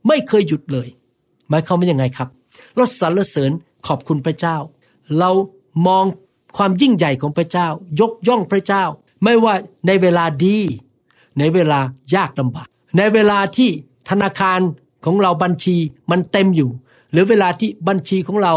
[0.08, 0.88] ไม่เคยหยุดเลย
[1.48, 2.28] หมายความว่ายังไงครับ
[2.76, 3.50] เราสรรเสริญ
[3.86, 4.56] ขอบคุณพระเจ้า
[5.18, 5.30] เรา
[5.86, 6.04] มอง
[6.56, 7.68] ความยิ่งใหญ่ของพระเจ้า
[8.00, 8.84] ยกย่องพระเจ้า
[9.24, 9.54] ไม่ว่า
[9.86, 10.58] ในเวลาดี
[11.38, 11.80] ในเวลา
[12.14, 13.70] ยากลำบาก ในเวลาที่
[14.10, 14.60] ธนาคาร
[15.04, 15.76] ของเราบัญชี
[16.10, 16.70] มันเต็มอยู่
[17.12, 18.54] หรือเวลาที่บัญชีของเรา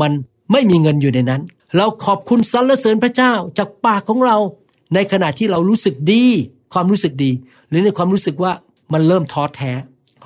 [0.00, 0.12] มัน
[0.52, 1.42] ไม่มีเงินอยู่ในนั้น
[1.76, 4.36] เราขอบคุณสรรเสริญพระเจ้าจากปากของเรา
[4.94, 6.24] ในขณะที่เรารู้สึกดี
[6.72, 7.30] ความรู้สึกดี
[7.68, 8.52] หรือในความรู้สึกว่า
[8.92, 9.72] มันเริ่มท้อแท้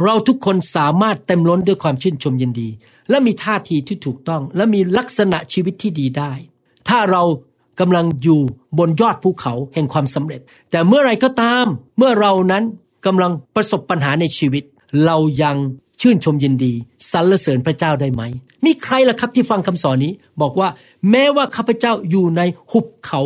[0.05, 2.69] เราทุกคนสามารถเต็มล้นด้วยความชื่นชมยินดี
[3.11, 6.33] และมีท่าทีที่ถูกต้อง และมีลักษณะชีวิตที่ดีได้
[6.89, 7.23] ถ้าเรา
[7.81, 8.41] กำลังอยู่
[8.79, 10.41] บนยอดภูเขาแห่งความสำเร็จ
[10.71, 11.67] แต่เมื่อไรก็ตาม
[11.99, 12.65] เมื่อเรานั้น
[13.07, 14.65] กำลังประสบปัญหาในชีวิต
[15.05, 15.57] เรายัง
[16.01, 16.73] ชื่นชมยินดี
[17.13, 18.23] สรรเสริญพระเจ้าได้ไหม
[18.65, 20.69] มีใครล่ะครับที่ฟังคำสอนนี้ บอกว่า
[21.11, 22.43] แม้ว่าข้าพเจ้าอยู่ใน
[22.73, 23.21] หุบเขา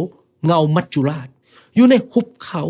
[0.47, 1.29] เงามัจจุราช
[1.77, 2.63] อยู่ในหุบเขา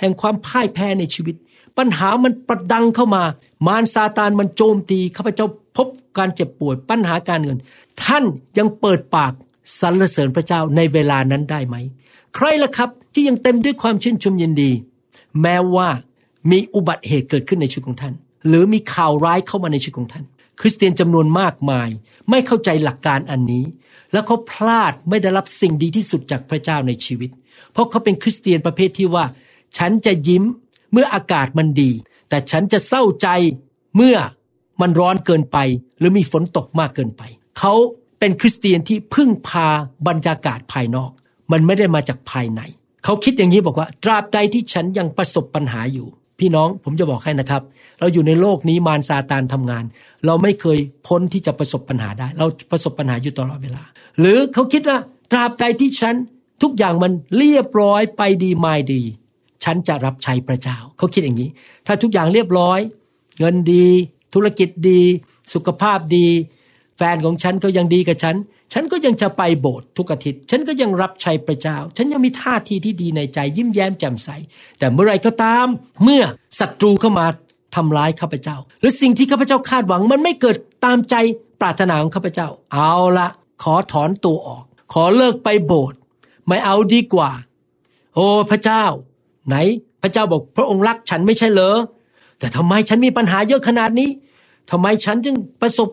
[0.00, 1.36] แห่งความพ่ายแพ้ในชีวิต
[1.78, 3.22] ปัญหามันประดังเข้ามา
[3.66, 5.46] มารซาตานมันโจมตีข้าพเจ้า
[5.76, 5.88] พบ
[6.18, 7.58] การเจ็บป่วยปัญหาการเงิน
[8.02, 8.24] ท่าน
[8.58, 9.32] ยังเปิดปาก
[9.80, 11.76] สรรเสริญพระเจ้าในเวลานั้นได้ไหม
[12.34, 14.70] ใครล่ะครับที่ยังเต็มด้วยความชื่นชมยินดี
[15.42, 15.88] แม้ว่า
[16.50, 18.14] มีอุบัติเหตุเกิดขึ้นในชีวิตของท่าน
[18.48, 20.24] หรือมีข่าวร้ายเข้ามาในชีวิตของท่าน
[20.60, 21.88] คริสเตียนจำนวนมากมาย
[22.30, 23.64] ไม่เข้าใจหลักการอันนี้
[24.12, 27.30] แล้วเขาพลาดไม่ได้รับสิ่งดีที่สุดจากพระเจ้าในชีวิต
[27.72, 29.24] เพราะเขาเป็นคริสเตียนประเภทที่ว่า
[29.78, 30.44] ฉันจะยิ้ม
[30.92, 31.90] เมื่ออากาศมันดี
[32.28, 33.28] แต่ฉันจะเศร้าใจ
[33.96, 34.16] เมื่อ
[34.80, 35.58] มันร้อนเกินไป
[35.98, 37.22] หรือมีฝนตกมากเกินไป
[37.58, 37.74] เขา
[38.18, 39.68] เป็นคริสเตียนที่พึ่งพา
[40.08, 41.10] บรรยากาศภายนอก
[41.52, 42.60] มันไม่ได้มาจากภายใน
[43.04, 46.08] เขาคิดอย่างนี้บอกว่า ตราบใดที่ฉันยังประสบปัญหาอยู่
[46.40, 47.62] พี่น้องผมจะบอกให้นะครับ
[48.00, 49.84] เราอยู่ในโลกนี้มารซาตานทำงาน
[50.26, 53.82] เราไม่เคยพ้นที่จะประสบปัญหาได้ เราประสบปัญหาอยู่ตลอดเวลา
[54.20, 54.98] หรือเขาคิดว่า
[55.32, 56.14] ตราบใดที่ฉัน
[56.62, 59.02] ทุกอย่างมันเรียบร้อยไปดีไมาดี
[59.64, 61.50] ฉันจะรับใช้พระเจ้า เขาคิดอย่างนี้
[61.86, 62.80] ถ้าทุกอย่างเรียบร้อย
[63.38, 63.86] เงินดี
[64.34, 65.00] ธุรกิจดี
[65.54, 66.26] สุขภาพดี
[66.96, 68.36] แฟนของฉันก็ยังดีกับฉัน
[68.74, 74.28] ฉันก็ยังจะไปโบสถ์ทุกอาทิตย์ ฉันก็ยังรับใช้พระเจ้า ฉันยังมีท่าทีที่ดีในใจยิ้มแย้มแจ่มใส
[74.78, 75.66] แต่เมื่อไรก็ตาม
[76.02, 76.22] เมื่อ
[76.58, 77.26] ศัตรูเข้ามา
[77.74, 81.14] ทำร้ายข้าพเจ้า หรือสิ่งที่ข้าพเจ้าคาดหวังมันไม่เกิดตามใจ
[81.60, 83.28] ปรารถนาของข้าพเจ้า เอาละ
[83.62, 85.98] ขอถอนตัวออก ขอเลิกไปโบสถ์
[86.46, 87.30] ไม่เอาดีกว่า
[88.14, 88.84] โอ้พระเจ้า
[89.48, 89.56] ไหน
[90.02, 91.76] พระเจ้าบอกพระองค์รักฉันไม่ใช่เหรอ
[92.38, 94.10] แต่ทำไมฉันมีปัญหาเยอะขนาดนี้
[94.70, 95.88] ทำไมฉันจึงประสบ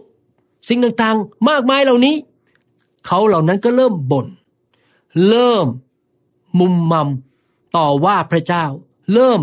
[0.69, 2.15] สิ่งต่างๆ มากมายเหล่านี้
[3.05, 4.27] เขาเหล่านั้นก็เริ่มบน่น
[5.29, 5.67] เริ่ม
[6.59, 8.65] มุมมำต่อว่าพระเจ้า
[9.13, 9.39] เริ่ม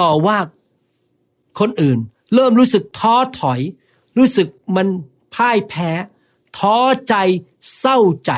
[0.00, 0.38] ต่อว่า
[1.58, 1.98] คนอื่น
[2.34, 3.60] เริ่มรู้สึกท้อถอย
[4.18, 4.86] รู้สึกมัน
[5.34, 5.90] พ่ายแพ้
[6.58, 6.76] ท้อ
[7.08, 7.14] ใจ
[7.78, 8.32] เศร้าใจ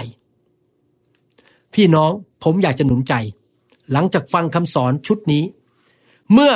[1.75, 2.11] พี่น้อง
[2.43, 3.14] ผมอยากจะหนุนใจ
[3.93, 5.45] หลังจากฟังคำสอนชุดนี้
[6.33, 6.53] เมื่อ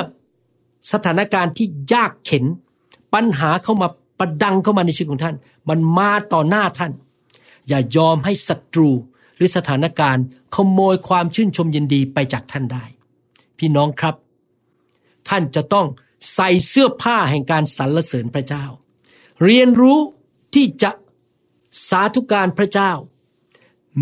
[0.91, 2.45] สถานการณ์ที่ยากเข็น
[3.13, 3.87] ปัญหาเข้ามา
[4.19, 5.35] ประดังเข้ามาในชีวิตของท่าน
[5.69, 6.91] มันมาต่อหน้าท่าน
[7.69, 8.89] อย่ายอมให้ศัตรู
[9.35, 12.85] หรือสถานการณ์ ขโมยความชื่นชมยินดีไปจากท่านได้
[13.57, 14.15] พี่น้องครับ
[15.29, 15.87] ท่านจะต้อง
[16.35, 18.65] ใส่เสื้อผ้าแห่งการสรรเสริญพระเจ้า
[19.43, 19.99] เรียนรู้
[20.53, 20.91] ที่จะ
[21.89, 22.91] สาธุการพระเจ้า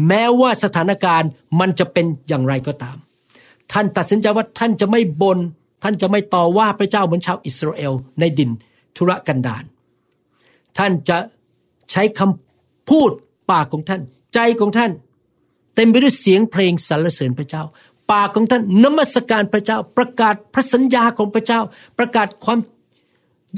[0.07, 2.97] แม้ว่าสถานการณ์มันจะเป็นอย่างไรก็ตาม
[3.71, 5.39] ท่านตัดสินใจว่าท่านจะไม่บน
[5.83, 8.51] ท่านจะไม่ต่อว่าพระเจ้าเหมือนชาวอิสราเอลในดิน
[8.97, 9.63] ธุรกันดาร
[10.77, 11.17] ท่านจะ
[11.91, 13.11] ใช้คำพูด
[13.51, 14.01] ปากของท่าน
[14.33, 14.91] ใจของท่าน
[15.75, 17.63] เต็มไปด้วยเสียงเพลงสรรเสริญพระเจ้า
[18.11, 21.59] ปากของท่านนมัสการพระเจ้า ประกาศพระสัญญาของพระเจ้า
[21.99, 22.59] ประกาศความ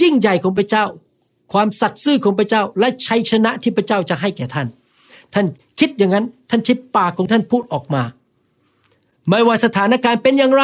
[0.02, 0.86] ยิ่งใหญ่ของพระเจ้า
[1.54, 4.68] ความสัตย์ซื่อของพระเจ้า และชัยชนะที่พระเจ้าจะให้แก่ท่าน
[5.34, 5.46] ท่าน
[5.80, 8.04] คิดอย่างนั้นท่านใช้ปากของท่านพูดออกมา
[9.30, 10.64] ไม่ว่าสถานการณ์เป็นอย่างไร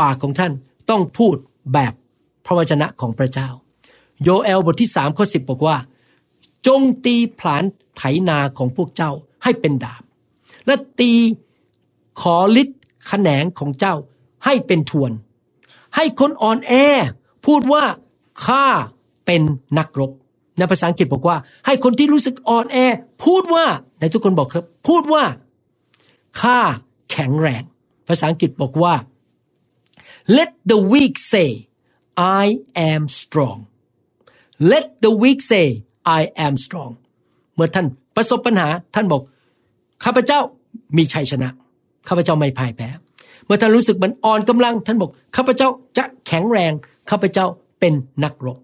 [0.00, 0.52] ปากของท่าน
[0.90, 1.36] ต้องพูด
[1.74, 1.92] แบบ
[2.46, 3.48] พระวจนะของพระเจ้า
[4.22, 5.76] โยเอลบทที่สามข้อสิบบอกว่า
[6.66, 7.64] จงตีผลาน
[7.96, 10.02] ไถนาของพวกเจ้าให้เป็นดาบ
[10.66, 11.12] และตี
[12.20, 13.94] ขอฤทธิ์แขนงของเจ้า
[14.44, 15.12] ให้เป็นทวน
[15.96, 16.72] ให้คนอ่อนแอ
[17.46, 17.84] พูดว่า
[18.44, 18.66] ข้า
[19.26, 19.42] เป็น
[19.78, 20.10] นักรบ
[20.58, 21.36] ในภาษาอังกฤษบอกว่า
[21.66, 22.76] ให้คนที่รู้สึกอ่อนแอ
[23.24, 23.66] พูดว่า
[24.00, 25.24] ในทุกคนบอกครับ พูดว่า
[26.40, 26.58] ข้า
[27.10, 27.62] แข็งแรง
[28.08, 28.94] ภาษาอังกฤษบอกว่า
[30.36, 31.50] let the weak say
[32.42, 32.44] I
[32.90, 33.58] am strong
[34.72, 35.66] let the weak say
[36.18, 36.92] I am strong
[37.54, 37.86] เมื่อท่าน
[38.16, 39.22] ประสบปัญหาท่านบอก
[40.04, 40.40] ข้าพเจ้า
[40.96, 41.48] มีชัยชนะ
[42.08, 42.88] ข้าพเจ้าไม่พ่ายแพ้
[43.46, 46.72] เมื่อท่านรู้สึกมันอ่อนกำลัง ท่านบอกข้าพเจ้าจะแข็งแรง
[47.10, 47.46] ข้าพเจ้า
[47.80, 47.92] เป็น
[48.24, 48.58] นักรบ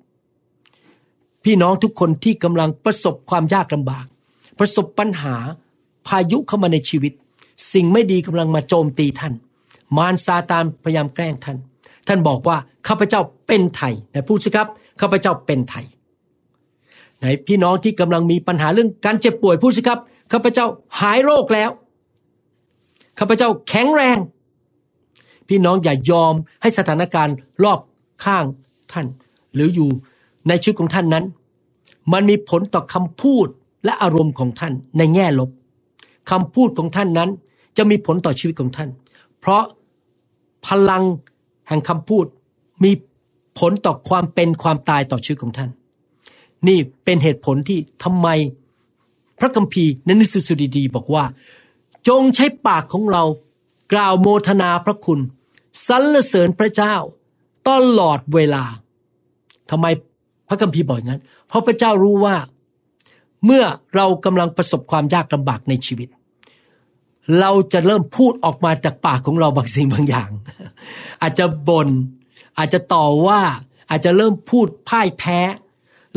[1.45, 4.07] พี่น้องทุกคนที่กำลังประสบความยากลำบาก
[4.59, 5.35] ประสบปัญหา
[6.07, 7.13] พายุเข้ามาในชีวิต
[7.73, 9.35] สิ่งไม่ดีกำลังมาโจมตีท่าน
[9.97, 11.57] มารซาตานพยายามแกล้งท่าน
[12.09, 12.57] ท่านบอกว่า
[12.89, 14.69] ข้าพเจ้าเป็นไทยแต่พูดสิครับ
[15.01, 15.85] ข้าพเจ้าเป็นไทย
[17.19, 19.99] ไหนพี่น้องที่กำลังมีปัญหาเรื่องการเจ็บป่วยพูดสิครับ
[20.33, 20.67] ข้าพเจ้า
[21.01, 21.71] หายโรคแล้ว
[23.19, 24.19] ข้าพเจ้าแข็งแรง
[25.49, 27.81] พี่น้องอย่ายอมให้สถานการณ์รอบ
[28.25, 28.45] ข้าง
[28.93, 29.07] ท่าน
[29.55, 29.89] หรืออยู่
[30.49, 31.25] ในชีวิตของท่านนั้น
[32.13, 33.47] มันมีผลต่อคำพูด
[33.85, 35.51] และอารมณ์ของท่านในแง่ลบ
[36.31, 37.31] คำพูดของท่านนั้น
[37.77, 38.89] จะมีผลต่อชีวิตของท่าน
[39.41, 39.63] เพราะ
[40.67, 41.03] พลัง
[41.69, 42.27] แห่งคำพูด
[42.85, 42.93] มี
[43.59, 45.71] ผลต่อความเป็นความตายต่อชีวิตของท่าน
[46.67, 48.29] นี่เป็นเหตุผลที่ทำไม
[49.39, 51.25] พระคัมภีร์ในนิสสุดีดีบอกว่า
[52.09, 53.23] จจงใช้ปากของเรา
[53.93, 55.21] กล่าวโมทนาพระคุณ
[55.87, 56.95] สรรเสริญพระเจ้า
[57.69, 58.65] ตลอดเวลา
[59.71, 59.87] ทำไม
[60.49, 62.37] พระคัมภีร์บอกงั้น เพราะพระเจ้ารู้ว่า
[63.45, 63.65] เมื่อ
[63.97, 66.09] เรากำลังประสบความยากลำบากในชีวิต
[67.41, 70.31] เราจะเริ่มพูดออกมาจากปากของเราบางสิ่งบางอย่าง
[71.23, 71.89] อาจจะบน่น
[72.59, 73.41] อาจจะต่อว่า
[73.91, 75.39] อาจจะเริ่มพูดพ่ายแพ้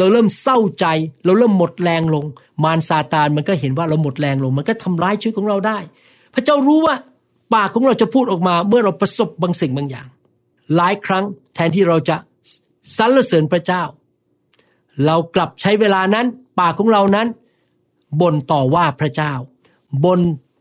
[0.02, 0.86] เราเริ่มเศร้าใจ
[1.26, 2.26] เราเริ่มหมดแรงลง
[2.64, 5.78] มารซาตานมันก็เห็นว่าเราหมดแรงลง มันก็ทำร้ายชีวิตของเราได้
[6.34, 6.96] พระเจ้ารู้ว่า
[7.54, 10.08] ปากของเราจะพูดออกมาเมื่อเราประสบบางสิ่งบางอย่าง
[10.76, 11.24] หลายครั้ง
[11.56, 12.16] แทนที่เราจะ
[12.98, 13.84] สรรเสริญพระเจ้า
[15.06, 16.26] เรากลับใช้เวลานั้น
[16.60, 17.28] ปากของเรานั้น
[18.22, 19.34] บ่นต่อว่าพระเจ้า
[20.04, 20.20] บ่น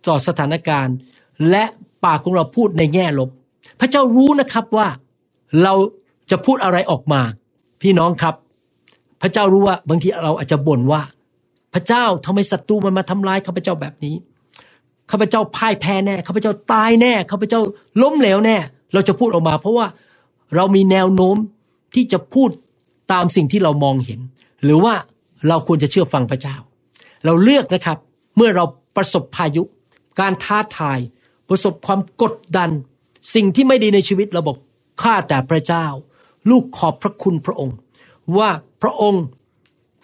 [0.08, 0.96] ต่อสถานการณ์
[1.50, 1.64] และ
[2.04, 3.30] ปากของเราพูดในแง่ลบ
[3.80, 4.88] พระเจ้ารู้นะครับว่า
[5.62, 5.74] เรา
[6.30, 7.20] จะพูดอะไรออกมา
[7.82, 8.34] พี่น้องครับ
[9.22, 11.02] พระเจ้ารู้ว่าบางทีเราอาจจะบ่นว่า
[11.74, 14.14] พระเจ้าทำไมศัตรูมันมาทำร้ายข้าพเจ้าแบบนี้
[15.10, 17.60] ข้าพเจ้าพ่ายแพ้แน่ข้าพเจ้าตายแน่ข้าพเจ้า
[18.02, 18.56] ล้มเหลวแน่
[18.92, 19.86] เราจะพูดออกมา เพราะว่า
[20.56, 21.36] เรามีแนวโน้ม
[21.94, 22.50] ที่จะพูด
[23.12, 24.20] ตามสิ่งที่เรามองเห็น
[24.64, 24.94] หรือว่า
[25.48, 26.56] เราควรจะเชื่อฟังพระเจ้า
[27.24, 27.98] เราเลือกนะครับ
[28.36, 28.64] เมื่อเรา
[28.96, 29.62] ประสบพายุ
[30.20, 30.98] การท้าทาย
[31.48, 32.70] ประสบความกดดัน
[33.34, 34.56] สิ่งที่ไม่ดีในชีวิตเราบอก
[35.02, 35.86] ข้าแต่พระเจ้า
[36.50, 37.76] ลูกขอบพระคุณพระองค์
[38.38, 38.50] ว่า
[38.82, 39.24] พระองค์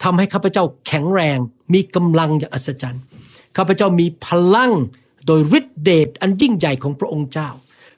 [0.03, 1.37] ทำให้ข้าพเจ้าแข็งแรง
[1.73, 3.03] มีกำลังอย่างอัศจรรย์
[3.57, 4.71] ข้าพเจ้ามีพลัง
[5.25, 7.49] โดยฤทธิเดชอันยิ่งใหญ่ของพระองค์เจ้า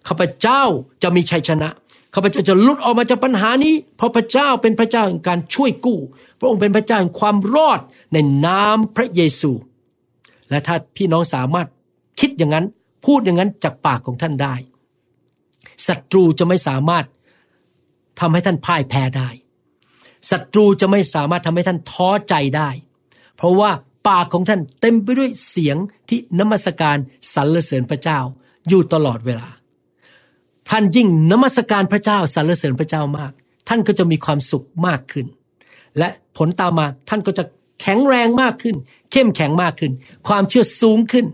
[0.07, 0.63] ข้าพเจ้า
[1.03, 1.69] จะมีชัยชนะ
[2.13, 5.99] ข้าพเจ้าจะลุดออกมาจากปัญหานี้ เพราะพระเจ้าเป็นพระเจ้าแห่งการช่วยกู้
[6.39, 7.79] พระองค์เป็นพระเจ้าแห่งความรอด
[8.13, 9.51] ในนามพระเยซู
[10.49, 11.67] และถ้าพี่น้องสามารถ
[12.19, 12.65] คิดอย่างนั้น
[13.05, 14.55] พูดอย่างนั้นจากปากของท่านได้
[15.87, 17.05] ศัตรูจะไม่สามารถ
[18.19, 19.29] ทำให้ท่านพ่ายแพ้ได้
[20.31, 22.69] ศัตรูจะไม่สามารถทำให้ท่านท้อใจได้
[23.37, 23.71] เพราะว่า
[24.07, 25.77] ปากของท่านเต็มไปด้วยเสียง
[26.09, 26.97] ที่นมัสการ
[27.33, 28.19] สรรเสริญพระเจ้า
[28.67, 29.47] อยู่ตลอดเวลา
[30.69, 33.31] ท่านยิ่งนมัสการพระเจ้าสรรเสริญพระเจ้ามาก
[33.67, 35.25] ท่านก็จะมีความสุขมากขึ้น
[35.97, 37.43] และผลตามมาท่านก็จะ
[37.81, 38.75] แข็งแรงมากขึ้น
[39.11, 39.91] เข้มแข็งมากขึ้น
[40.27, 41.25] ความเชื่อสูงขึ้น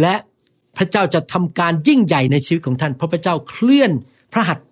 [0.00, 0.14] และ
[0.76, 3.92] พระเจ้าจะทำการยิ่งใหญ่ในชีวิตของท่าน เพราะพระเจ้าเคลื่อน
[4.32, 4.66] พระหัตถ์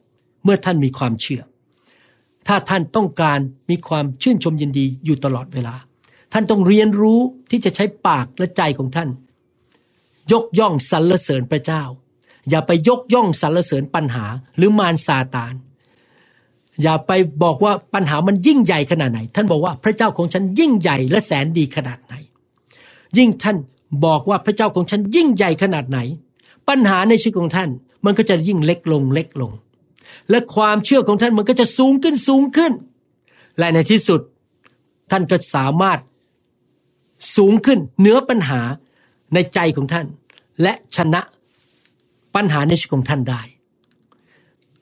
[0.44, 1.42] เมื่อท่านมีความเชื่อ
[2.48, 3.38] ถ้าท่านต้องการ
[3.70, 5.74] มีความชื่นชมยินดีอยู่ตลอดเวลา
[6.32, 7.20] ท่านต้องเรียนรู้
[7.50, 9.08] ที่จะใช้ปากและใจของท่าน
[10.32, 11.82] ยกย่องสรรเสริญพระเจ้า
[12.50, 14.26] อย่าไปยกย่องสรรเสริญปัญหา
[14.56, 15.54] หรือมารซาตาน
[16.82, 22.14] อย่าไปบอกว่าปัญหามันยิ่งใหญ่ขนาดไหน ท่านบอกว่าพระเจ้าของฉันยิ่งใหญ่และแสนดีขนาดไหน
[23.18, 23.56] ยิ่งท่าน
[24.04, 25.98] บอกว่าพระเจ้าของฉันยิ่งใหญ่ขนาดไหน
[26.68, 27.68] ปัญหาในชีวิตของท่าน
[28.04, 29.52] มันก็จะยิ่งเล็กลงเล็กลง
[30.30, 32.72] และความเชื่อของท่านมันก็จะสูงขึ้นสูงขึ้น
[33.58, 34.20] และในที่สุด
[35.10, 35.98] ท่านก็สามารถ
[37.36, 38.60] สูงขึ้นเหนือปัญหา
[39.34, 40.06] ในใจของท่าน
[40.62, 41.20] และชนะ
[42.34, 43.42] ปัญหาในชีวิตของท่านได้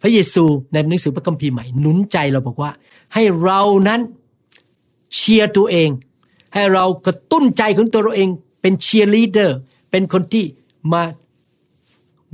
[0.01, 2.70] พระเยซูในหนังสือพระคัมภีร์ใหม่หนุนใจเราบอกว่า
[3.14, 4.01] ให้เรานั้น
[5.14, 5.91] เชียร์ตัวเอง
[6.55, 8.29] ให้เรากระตุ้นใจของตัวเราเอง
[8.61, 9.59] เป็นเชียร์ลีดเดอร์
[9.91, 10.45] เป็นคนที่
[10.93, 11.03] มา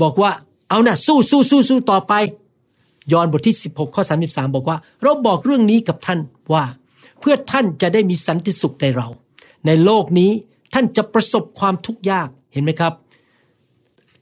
[0.02, 0.32] บอกว่า
[0.68, 2.12] เอานะสู้สู้สู้สู้ต่อไป
[3.12, 6.20] ยอห์นบทที่ 16 ข้อ 33 บอกว่า เราบอกเรื่องนี้กับท่าน
[6.52, 6.64] ว่า
[7.20, 9.08] เพื่อท่านจะได้มีสันติสุขในเรา
[9.66, 10.30] ในโลกนี้
[10.74, 12.92] ท่านจะประสบความทุกข์ยากเห็นไหมครับ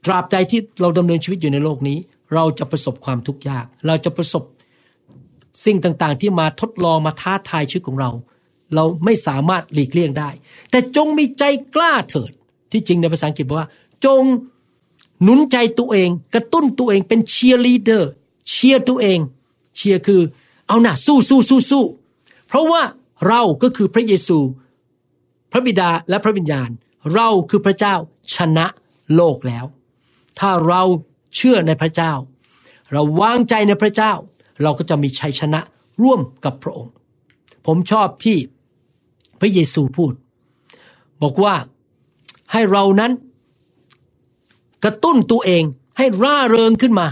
[0.05, 1.97] ตราบใดที่เราดำเนินชีวิตอยู่ในโลกนี้
[2.33, 4.43] เราจะประสบความทุกข์ยาก เราจะประสบ
[5.65, 8.11] สิ่งต่างๆ ที่มาทดลองมาท้าทายชีวิตของเรา
[8.75, 10.29] เราไม่สามารถหลีกเลี่ยงได้
[10.71, 11.43] แต่จงมีใจ
[11.75, 12.31] กล้าเถิด
[12.71, 13.69] ที่จริงในภาษาอังกฤษบอกว่า
[14.05, 14.21] จง
[15.23, 18.11] หนุนใจตัวเอง กระตุ้นตัวเองเป็นเชียร์ลีเดอร์
[18.51, 19.19] เชียร์ตัวเอง
[19.75, 20.21] เชียร์คือ
[20.67, 21.83] เอาหน่ะสู้สู้สู้สู้
[22.47, 22.81] เพราะว่า
[23.27, 24.39] เราก็คือพระเยซู
[25.51, 26.69] พระบิดาและพระวิญญาณ
[27.13, 27.95] เราคือพระเจ้า
[28.35, 28.65] ชนะ
[29.15, 29.65] โลกแล้ว
[30.39, 30.83] ถ้าเรา
[31.35, 32.13] เชื่อในพระเจ้า
[32.93, 34.13] เราวางใจในพระเจ้า
[34.63, 35.59] เราก็จะมีชัยชนะ
[36.01, 36.93] ร่วมกับพระองค์
[37.65, 38.37] ผมชอบที่
[39.39, 40.13] พระเยซูพูด
[41.21, 41.55] บอกว่า
[42.51, 43.11] ให้เรานั้น
[44.83, 45.63] กระตุ้นตัวเอง
[45.97, 47.07] ให้ร่าเริงขึ้นมา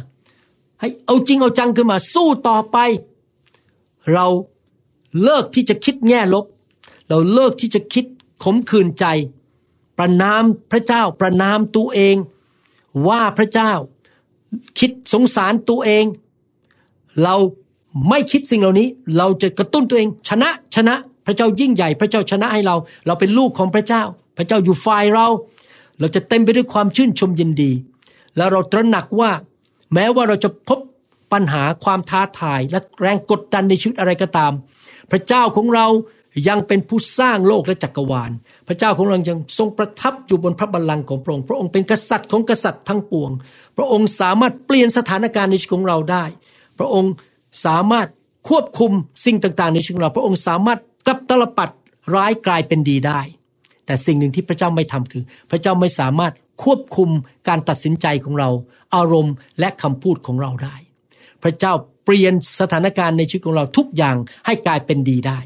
[0.80, 2.78] ให้เอาจริงเอาจังขึ้นมาสู้ต่อไป
[4.14, 4.28] เรา
[5.24, 6.46] เลิกที่จะคิดแง่ลบ
[7.10, 8.06] เราเลิกที่จะคิด
[8.44, 9.06] ขมขื่นใจ
[9.98, 12.16] ประนามพระเจ้าประนามตัวเอง
[13.08, 13.72] ว่าพระเจ้า
[14.80, 16.06] คิดสงสารตัวเอง
[17.24, 17.36] เรา
[18.10, 22.76] ไม่คิดสิ่งเหล่านี้ เราจะกระตุ้นตัวเอง ชนะชนะพระเจ้ายิ่งใหญ่ พระเจ้าชนะให้เรา
[23.06, 24.04] เราเป็นลูกของพระเจ้า
[24.38, 25.28] พระเจ้าอยู่ฝ่ายเรา
[26.00, 27.72] เราจะเต็มไปด้วยความชื่นชมยินดี
[28.38, 29.32] แล้วเราตระหนักว่า
[29.94, 30.80] แม้ว่าเราจะพบ
[31.34, 34.52] ปัญหาความท้าทายและแรงกดดันในชีวิตอะไรก็ตาม
[35.12, 35.88] พระเจ้าของเรา
[36.50, 38.32] ยังเป็นผู้สร้างโลกและจักรวาล
[38.68, 43.32] พระเจ้าของเรายังทรงประทับอยู่บนพระบัลลังก์ของพระองค์ พระองค์เป็นกษัตริย์ของกษัตริย์ทั้งปวง
[43.78, 46.26] พระองค์สามารถเปลี่ยนสถานการณ์ในชีวิตของเราได้
[46.80, 47.12] พระองค์
[47.66, 48.08] สามารถ
[48.50, 48.92] ควบคุม
[49.26, 51.70] สิ่งต่างๆ ในชีวิตของเรา พระองค์สามารถกลับตลปัด
[52.16, 53.22] ร้ายกลายเป็นดีได้
[53.86, 56.34] แต่สิ่งหนึ่งที่พระเจ้าไม่ทำคือ พระเจ้าไม่สามารถ
[56.64, 57.10] ควบคุม
[57.48, 58.50] การตัดสินใจของเรา
[58.96, 60.76] อารมณ์และคำพูดของเราได้
[61.44, 61.74] พระเจ้า
[62.06, 65.40] เปลี่ยนสถานการณ์ในชีวิตของเราทุกอย่างให้กลายเป็นดีได้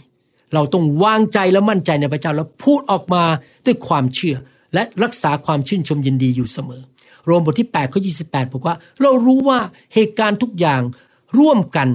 [0.53, 3.23] เราต้องวางใจและมั่นใจในพระเจ้าแล้วพูดออกมา
[3.65, 4.37] ด้วยความเชื่อ
[4.73, 6.81] และรักษาความชื่นชมยินดีอยู่เสมอ
[7.25, 9.59] โรมบทที่8ข้อ28บอกว่า เรารู้ว่า
[9.93, 10.81] เหตุการณ์ทุกอย่าง
[11.39, 11.89] ร่วมกัน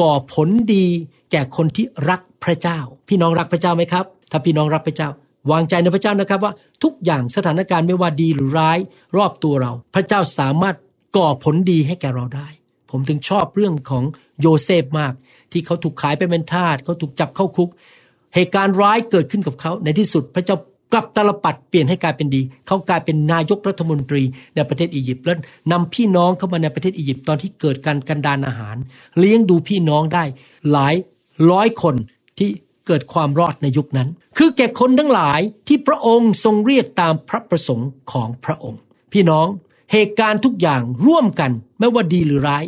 [0.00, 0.86] ก่อผลดี
[1.30, 5.08] แก่คนที่รักพระเจ้า พี่น้องรักพระเจ้าไหมครับ ถ้าพี่น้องรักพระเจ้า
[5.50, 8.78] วางใจในพระเจ้านะครับว่าทุกอย่างสถานการณ์ไม่ว่าดีหรือร้าย
[9.16, 10.76] รอบตัวเรา พระเจ้าสามารถ
[11.16, 12.48] ก่อผลดีให้แก่เราได้
[12.90, 14.04] ผมถึงชอบเรื่องของ
[14.40, 15.12] โยเซฟมาก
[15.52, 17.70] ที่เขาถูกขายไปเป็นทาสเขาถูกจับเข้าคุก
[18.34, 20.56] เหตุการณ์ร้ายเกิดขึ้นกับเขาในที่สุดพระเจ้า
[20.92, 24.22] กลับตลปัดเปลี่ยนให้กลายเป็นดี เขากลายเป็นนายกรัฐมนตรี
[24.54, 25.36] ในประเทศอียิปต์แล้ว
[25.72, 28.76] นำพี่น้องเข้ามาในประเทศอียิปต์ตอนที่เกิดการกันดานอาหาร
[29.18, 30.24] เลี้ยงดูพี่น้องได้
[30.70, 30.94] หลาย
[31.50, 31.94] ร้อยคน
[32.38, 32.50] ที่
[32.86, 34.08] เกิดความรอดในยุคนั้น
[34.38, 38.80] คือแก่คนทั้งหลายที่พระองค์ทรงเรียกตามพระประสงค์ของพระองค์
[39.12, 39.46] พี่น้อง
[39.92, 42.64] เหตุการณ์ทุกอย่างร่วมกันไม่ว่าดีหรือร้าย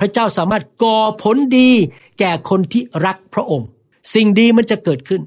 [0.00, 1.70] พระเจ้าสามารถก่อผลดี
[2.18, 3.68] แก่คนที่รักพระองค์
[4.14, 5.22] สิ่งดีมันจะเกิดขึ้น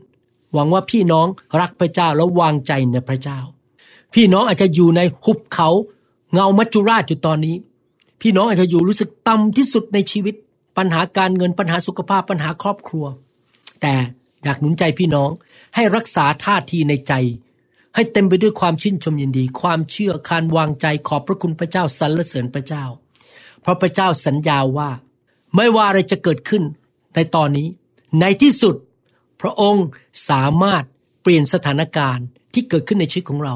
[0.53, 1.27] หวังว่าพี่น้อง
[1.59, 3.39] รักพระเจ้าและวางใจในพระเจ้า
[4.13, 5.69] พี่น้องอาจจะอยู่ในหุบเขา
[6.33, 7.55] เงามัจจุราชอยู่ตอนนี้
[8.21, 10.35] พี่น้องอาจจะอยู่รู้สึกต่ำที่สุดในชีวิต
[10.77, 13.05] ปัญหาการเงินปัญหาสุขภาพปัญหาครอบครัว
[13.81, 13.93] แต่
[14.45, 15.29] อยากหนุนใจพี่น้อง
[15.75, 17.13] ให้รักษาท่าทีในใจ
[17.95, 22.85] ให้เต็มไปด้วยความชื่นชมยินดี ความเชื่อการวางใจขอบพระคุณพระเจ้าสรรเสริญพระเจ้า
[23.61, 24.89] เพราะพระเจ้าสัญญาว่า
[25.55, 26.63] ไม่ว่าอะไรจะเกิดขึ้น
[27.15, 27.67] ในตอนนี้
[28.19, 28.75] ในที่สุด
[29.41, 29.85] พระองค์
[30.29, 30.83] สามารถ
[31.21, 33.55] เปลี่ยนสถานการณ์ที่เกิดขึ้นในชีวิตของเรา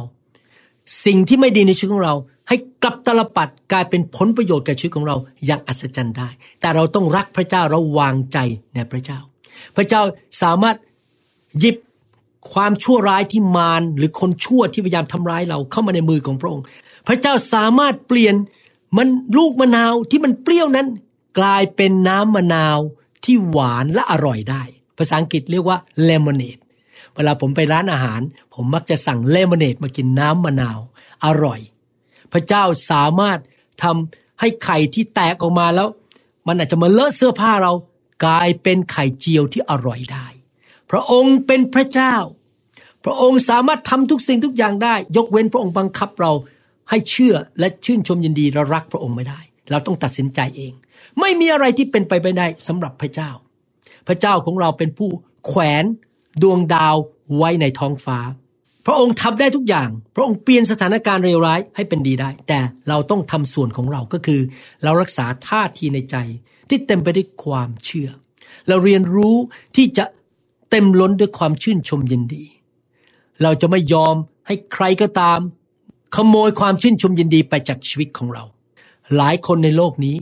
[1.06, 2.16] สิ่งที่ไม่ดีในชีวิตของเรา
[2.48, 5.16] ให้กลับตลปัดกลายเป็นผลประโยชน์แกับชีวิตของเรา
[5.46, 6.30] อย่างอัศจรรย์ได้
[6.60, 8.38] แต่เราต้องรักพระเจ้าเราวางใจ
[8.74, 9.20] ในพระเจ้า
[9.76, 10.02] พระเจ้า
[10.44, 10.78] สามารถ
[11.60, 11.78] หยิบ
[12.54, 16.64] ความชั่วร้ายที่มารหรือคนชั่วที่พยายามทำร้ายเราเข้ามาในมือของพระองค์
[17.08, 18.36] พระเจ้าสามารถเปลี่ยน
[18.98, 19.08] มัน
[19.38, 20.88] ลูกมะนาวที่มันเปรี้ยวนั้น
[21.40, 22.80] กลายเป็นน้ำมะนาว
[23.26, 24.64] ที่หวานและอร่อยได้
[24.98, 26.58] ภาษาอังกฤษเรียกว่าเลมอนเนด
[27.16, 28.22] เวลาผมไปร้านอาหาร
[28.54, 30.80] ผมมักจะสั่งเลมอนเนดมากินน้ำมะนาว
[31.26, 31.60] อร่อย
[32.34, 33.40] พระเจ้าสามารถ
[33.84, 35.88] ทำให้ไข่ที่แตกออกมาแล้ว
[36.48, 37.74] มันอาจจะมาเลอะเสื้อผ้าเรา
[38.24, 40.28] กลายเป็นไข่เจียวที่อร่อยได้
[40.92, 42.16] พระองค์เป็นพระเจ้า
[43.06, 46.32] พระองค์สามารถทำทุกสิ่งทุกอย่างได้ ยกเว้นพระองค์บังคับเรา
[46.90, 49.40] ให้เชื่อและชื่นชมยินดีเรารักพระองค์ไม่ได้
[49.72, 50.74] เราต้องตัดสินใจเอง
[51.20, 53.32] ไม่มีอะไรที่เป็นไปไม่ได้สำหรับพระเจ้า
[54.08, 55.10] พระเจ้าของเราเป็นผู้
[55.48, 55.86] แขวน
[56.42, 56.96] ดวงดาว
[57.38, 58.20] ไว้ในท้องฟ้า
[58.86, 62.60] พระองค์ทำได้ทุกอย่าง พระองค์เปลี่ยนสถานการณ์เลวร้ายให้เป็นดีได้ แต่
[62.90, 64.42] เราต้องทำส่วนของเราก็คือ
[64.84, 66.16] เรารักษาท่าทีในใจ
[66.70, 68.10] ที่เต็มไปด้วยความเชื่อ
[68.68, 69.36] เราเรียนรู้
[69.76, 70.06] ที่จะ
[70.70, 72.44] เต็มล้นด้วยความชื่นชมยินดี
[73.42, 74.16] เราจะไม่ยอม
[74.48, 75.40] ให้ใครก็ตาม
[76.16, 78.44] ขโมยความชื่นชมยินดีไปจากชีวิตของเรา
[79.16, 80.18] หลายคนในโลกนี้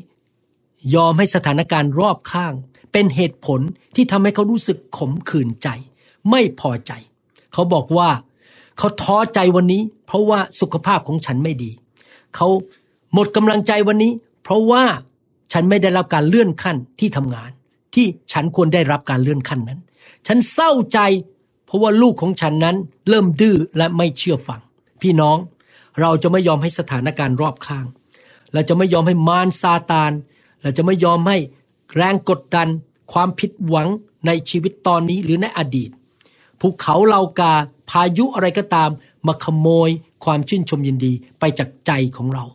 [0.96, 2.54] ยอมให้สถานการณ์รอบข้าง
[2.92, 3.60] เป็นเหตุผล
[3.96, 5.70] ที่ทำให้เขารู้สึกขมขื่นใจ
[6.30, 6.92] ไม่พอใจ
[7.54, 8.10] เขาบอกว่า
[8.78, 11.72] เขาท้อใจวันนี้ เพราะว่าสุขภาพของฉันไม่ดี
[12.36, 12.48] เขา
[13.14, 14.12] หมดกำลังใจวันนี้
[14.44, 14.84] เพราะว่า
[15.54, 17.52] ฉันไม่ได้รับการเลื่อนขั้นที่ทำงาน
[17.96, 19.80] ที่ฉันควรได้รับการเลื่อนขั้นนั้น
[20.28, 21.00] ฉันเศร้าใจ
[21.66, 22.76] เพราะว่าลูกของฉันนั้น
[23.10, 24.62] เริ่มดื้อและไม่เชื่อฟัง
[25.02, 25.38] พี่น้อง
[26.02, 27.86] เราจะไม่ยอมให้สถานการณ์รอบข้าง
[28.54, 30.12] เราจะไม่ยอมให้มารซาตาน
[30.62, 31.38] เราจะไม่ยอมให้
[31.96, 32.68] แรงกดดัน
[33.14, 33.88] ความผิดหวัง
[34.28, 35.90] ในชีวิตตอนนี้หรือในอดีต
[36.60, 37.54] ภูเขาเหล่ากา
[37.90, 38.90] พายุอะไรก็ตาม
[39.28, 39.90] มาขโมย
[40.24, 42.46] ความชื่นชมยินดีไปจากใจของเรา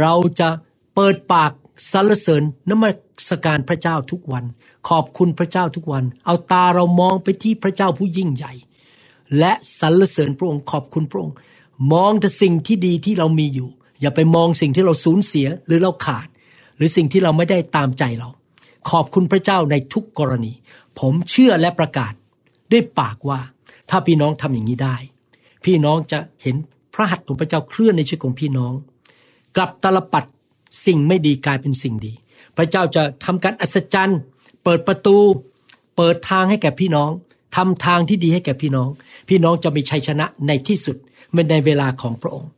[0.00, 0.48] เราจะ
[0.94, 1.52] เปิดปาก
[1.92, 2.90] สรรเสริญนมั
[3.28, 4.44] สการพระเจ้าทุกวัน
[4.88, 8.52] ขอบคุณพระเจ้าทุกวัน เอาตาเรามองไปที่พระเจ้าผู้ยิ่งใหญ่
[9.38, 11.34] และสรรเสริญพระองค์ขอบคุณพระองค์
[11.92, 13.68] มองแต่สิ่งที่ดีที่เรามีอยู่
[14.00, 16.28] อย่าไปมองสิ่งที่เราสูญเสียหรือเราขาด
[16.76, 18.28] หรือสิ่งที่เราไม่ได้ตามใจเรา
[18.90, 20.52] ขอบคุณพระเจ้าในทุกกรณี
[20.98, 22.12] ผมเชื่อและประกาศ
[22.72, 23.40] ด้วยปากว่า
[23.90, 24.96] ถ้าพี่น้องทำอย่างนี้ได้
[25.64, 26.56] พี่น้องจะเห็น
[26.94, 28.72] พระหัตถ์ของพระเจ้าเคลื่อนในชีวิตของพี่น้อง
[29.56, 30.24] กลับตลปัด
[30.84, 32.12] สิ่งไม่ดีกลายเป็นสิ่งดี
[32.56, 34.20] พระเจ้าจะทำการอัศจรรย์
[34.64, 35.16] เปิดประตู
[35.96, 37.10] เปิดทางให้แก่พี่น้อง
[37.56, 38.88] ทำทางที่ดีให้แก่พี่น้อง
[39.28, 40.96] พี่น้องจะมีชัยชนะในที่สุด
[41.34, 42.50] เป็นในเวลาของพระองค์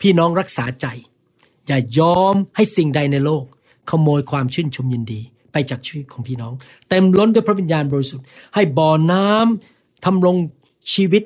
[0.00, 0.86] พี่น้องรักษาใจ
[1.66, 3.44] อย่ายอมให้สิ่งใดในโลก
[3.90, 5.20] ขโมยความชื่นชมยินดี
[5.52, 6.52] ไปจากชีวิตของพี่น้อง
[6.88, 10.36] เต็มล้นด้วยพระวิญญาณบริสุทธิ์ให้บ่อน้ำทำลง
[10.94, 11.22] ชีวิต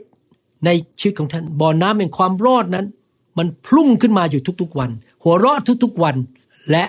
[0.65, 0.71] ใน
[1.01, 2.87] ชีวิตของท่านบ่อน้ำแห่งความรอดนั้น
[3.39, 4.91] มันพุ่งขึ้นมาอยู่ทุกๆวัน
[5.23, 6.17] หัวเราะทุกๆวัน
[6.71, 6.85] และ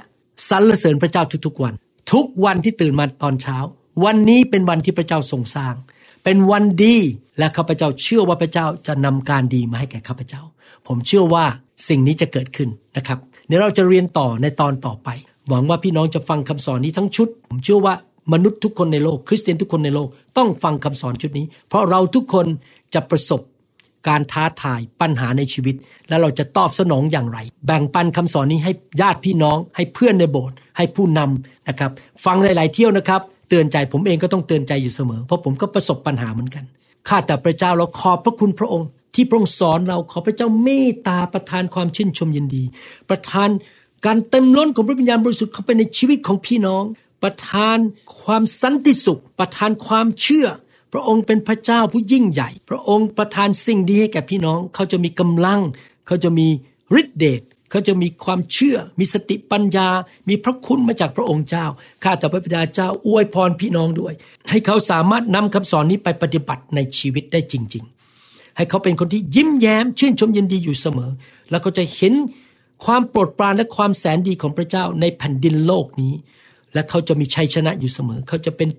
[0.50, 1.74] สรรเสริญพระเจ้าทุกๆวัน
[2.14, 3.58] ทุกวันที่ตื่นมาตอนเช้า
[4.06, 5.76] วันนี้เป็นวันที่พระเจ้าทรงสร้าง
[6.24, 6.96] เป็นวันดี
[7.38, 10.42] และข้าพเจ้าเชื่อว่าพระเจ้าจะนำการดีมาให้แก่ข้าพเจ้า
[10.88, 11.46] ผมเชื่อว่า
[11.88, 15.10] สิ่งนี้จะเกิดขึ้นนะครับเดี๋ยวเราจะเรียนต่อในตอนต่อไป
[15.50, 17.94] หวังว่าพี่น้องจะฟังคำสอนนี้ทั้งชุด ผมเชื่อว่า
[18.34, 20.08] มนุษย์ทุกคนในโลก คริสเตียนทุกคนในโลก
[20.38, 22.48] ต้องฟังคำสอนชุดนี้ เพราะเราทุกคน
[22.94, 23.42] จะประสบ
[24.08, 25.76] การท้าทายปัญหาในชีวิต
[26.10, 28.72] และเราจะตอบสนองอย่างไร แบ่งปันคำสอนนี้ให้
[29.02, 31.92] ญาติพี่น้อง ให้เพื่อนในโบสถ์ให้ผู้นำนะครับ
[32.26, 36.64] ฟังหลาย ๆ เที่ยวนะครับ เตือนใจผมเองก็ต้องเตือนใจอยู่เสมอ เพราะผมก็ประสบปัญหาเหมือนกัน
[37.08, 42.64] ข้าแต่พระเจ้าเราขอบพระคุณพระองค์ ที่พระองค์สอนเราขอพระเจ้าเมตตาประทานความชื่นชมยินดี
[43.10, 43.50] ประทาน
[44.06, 46.84] การเต็มล้นของพระวิญญาณบริสุทธิ์เข้าไปในชีวิตของพี่น้อง
[47.24, 47.78] ประทาน
[48.22, 50.48] ความสันติสุข ประทานความเชื่อ
[50.94, 55.62] พระองค์เป็นพระเจ้าผู้ยิ่งใหญ่ พระองค์ประทานสิ่งดีให้แก่พี่น้อง เขาจะมีกำลัง
[56.08, 56.48] เขาจะมี
[57.02, 59.90] ฤทธิเดชเขาจะมีความเชื่อ มีสติปัญญา
[60.30, 61.66] มีพระคุณมาจากพระองค์เจ้า
[62.04, 64.14] ข้าแต่พระบิดาเจ้าอวยพรพี่น้องด้วย
[64.50, 67.84] ให้เขาสามารถนำคำสอนนี้ไปปฏิบัติในชีวิตได้จริง
[68.22, 71.12] ๆ ให้เขาเป็นคนที่ยิ้มแย้ม ชื่นชมยินดีอยู่เสมอ
[71.52, 72.14] แล้วก็จะเห็น
[72.86, 76.14] ความโปรดปรานและความแสนดีของพระเจ้าในแผ่นดินโลกนี้
[76.74, 78.70] และเขาจะมีชัยชนะอยู่เสมอ เขาจะเป็น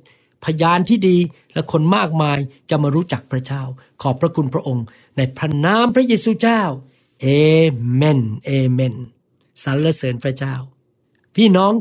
[0.45, 1.17] พยานที่ดี
[1.53, 2.39] และคนมากมาย
[2.71, 3.63] จะมารู้จักพระเจ้า
[4.03, 4.85] ขอบพระคุณพระองค์
[5.17, 6.63] ในพระนามพระเยซูเจ้า
[7.21, 7.27] เอ
[7.95, 8.95] เมนเอเมน
[9.63, 10.55] สรรเสริญพระเจ้า
[11.37, 11.73] พี่น้อง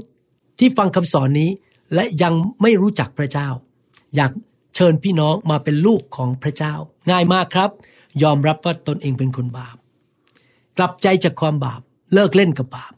[0.59, 1.49] ที่ฟังคำสอนนี้
[1.93, 3.47] และยังไม่รู้จักพระเจ้า
[4.15, 4.31] อยาก
[4.75, 6.73] เชิญพี่น้องมาเป็นลูกของพระเจ้า
[7.09, 7.69] ง่ายมากครับ
[8.23, 9.77] ยอมรับว่าตนเองเป็นคนบาป
[10.77, 11.81] กลับใจจากความบาป
[12.13, 12.93] เลิกเล่นกับบาป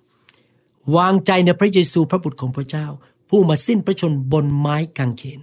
[0.98, 2.88] วางใจในพระเยซูพระบุตรของพระเจ้า
[3.30, 5.42] ผู้มาสิ้นพระชนบนไม้กางเขน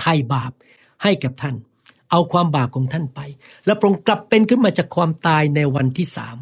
[0.00, 0.52] ไถ่บาป
[1.02, 1.56] ให้กับท่าน
[2.10, 3.20] เอาความบาปของท่านไป
[3.66, 6.36] และปรงกลับเป็นขึ้นมาจากความตายในวันที่สาม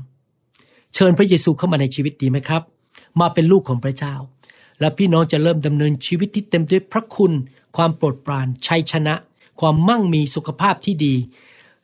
[0.94, 2.62] เชิญพระเยซูเข้ามาในชีวิตดีไหมครับ
[3.20, 4.14] มาเป็นลูกของพระเจ้า
[4.80, 7.32] และพี่น้องจะเริ่มดำเนินชีวิตที่เต็มด้วยพระคุณ
[7.76, 9.14] ความโปรดปรานชัยชนะ
[9.60, 11.14] ความมั่งมีสุขภาพที่ดี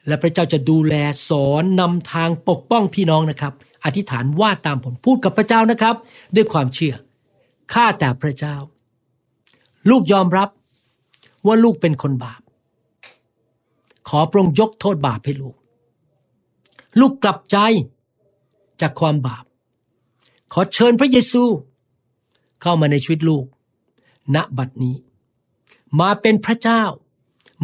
[0.06, 0.94] และพระเจ้าจะดูแล
[1.28, 3.54] สอนนำทางปกป้องพี่น้องนะครับ
[3.84, 5.94] อธิษฐานว่าตามผมพูดกับพระเจ้านะครับ
[6.34, 6.94] ด้วยความเชื่อ
[7.72, 8.56] ข้าแต่พระเจ้า
[9.90, 10.48] ลูกยอมรับ
[11.46, 12.40] ว่าลูกเป็นคนบาป
[14.08, 15.56] ขอพระองค์ยกโทษบาปให้ลูก
[17.00, 17.56] ลูกกลับใจ
[18.80, 19.44] จากความบาป
[20.52, 21.42] ขอเชิญพระเยซู
[22.60, 23.44] เข้ามาในชีวิตลูก
[24.34, 24.96] ณบัดนี้
[26.00, 26.82] มาเป็นพระเจ้า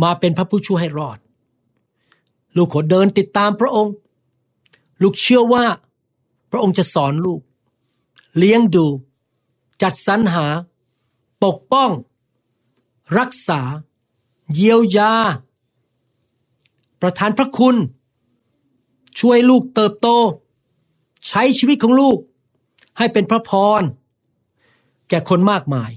[0.02, 1.18] มาเป็นพระผู้ช่วยให้รอด
[2.56, 3.94] ลูกขอเดินติดตามพระองค์
[5.02, 5.64] ลูกเชื่อว่า
[6.50, 7.40] พระองค์จะสอนลูก
[8.38, 8.86] เลี้ยงดู
[9.82, 10.46] จัดสรรหา
[11.44, 11.90] ปกป้อง
[13.18, 13.60] รักษา
[14.54, 15.12] เยียวยา
[17.02, 17.76] ประทานพระคุณ
[19.20, 20.08] ช่วยลูกเติบโต
[21.28, 22.18] ใช้ชีวิตของลูก
[22.98, 23.50] ให้เป็นพระพ
[23.80, 23.82] ร
[25.08, 25.90] แก่คนมากมาย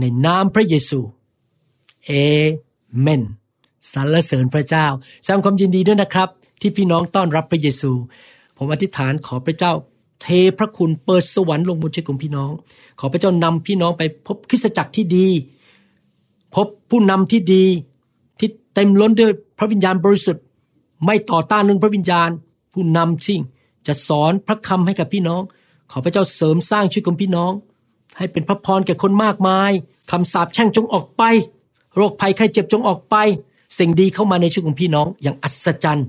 [0.00, 1.00] ในนามพระเยซู
[2.06, 2.10] เอ
[3.00, 3.22] เมน
[3.92, 4.86] สรรเสริญพระเจ้า
[5.22, 6.28] แสดงความยินดีด้วยนะครับ
[6.60, 7.92] ที่พี่น้องต้อนรับพระเยซู
[8.56, 9.72] ผมอธิษฐานขอพระเจ้า
[10.22, 10.26] เท
[10.58, 12.50] พระคุณเปิดสวรรค์ลงบนชีวิตของพี่น้อง
[13.00, 15.28] ขอพระเจ้านำพี่น้องไปพบคริสตจักรที่ดี
[16.54, 17.64] พบผู้นำที่ดี
[18.38, 20.44] ที่เต็มล้นด้วยพระวิญญาณบริสุทธิ์
[21.04, 22.30] ไม่ต่อต้านเรื่องพระวิญญาณ
[22.72, 23.42] ผู้นำสิ่ง
[23.86, 25.42] จะสอนพระคำให้กับพี่น้อง
[25.90, 27.52] ขอพระเจ้าเสริมสร้างชีวิตของพี่น้อง
[28.18, 29.70] ให้เป็นพระพรแก่คนมากมาย
[30.10, 31.22] คำสาปแช่งจงออกไป
[31.96, 33.16] โรคภัยไข้เจ็บจงออกไป
[33.78, 36.06] สิ่งดีเข้ามาในชีวิตของพี่น้องอย่างอัศจรรย์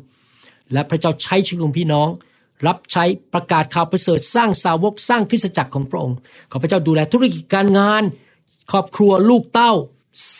[0.73, 2.07] และพระเจ้าใช้ชีวิตของพี่น้อง
[2.67, 6.17] รับใช้ประกาศข่าวประเสริฐสร้างสาวกสร้างคริสตจักรของพระองค์
[6.51, 8.03] ขอพระเจ้าดูแลธุรกิจการงาน
[8.71, 9.73] ครอบครัวลูกเต้า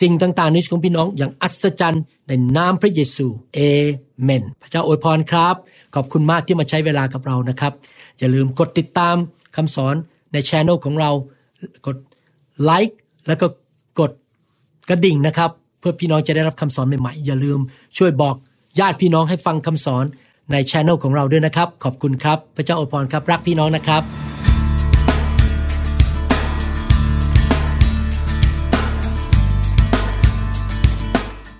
[0.00, 3.58] สิ่งต่างๆในชีวิตของพี่น้องอย่างอัศจรรย์ในนามพระเยซูเอ
[4.22, 5.54] เมน พระเจ้าอวยพรครับ
[5.94, 7.72] ขอบคุณมากที่มาใช้เวลากับเรานะครับ
[8.18, 9.16] อย่าลืมกดติดตาม
[9.56, 9.94] คำสอน
[10.32, 11.10] ในช anel ของเรา
[11.86, 11.96] กด
[12.62, 13.46] ไลค์แล้วก็
[14.00, 14.12] กด
[14.88, 15.50] กระดิ่งนะครับ
[15.80, 17.58] เพื่อพี่น้องจะได้รับคำสอนใหม่ๆ อย่าลืม
[17.98, 18.34] ช่วยบอก
[18.80, 20.04] ญาติพี่น้องให้ฟังคำสอน
[20.52, 24.29] ในช anel ของเราด้วยนะครับ ขอบคุณครับ พระเจ้าอวยพรครับ รักพี่น้องนะครับ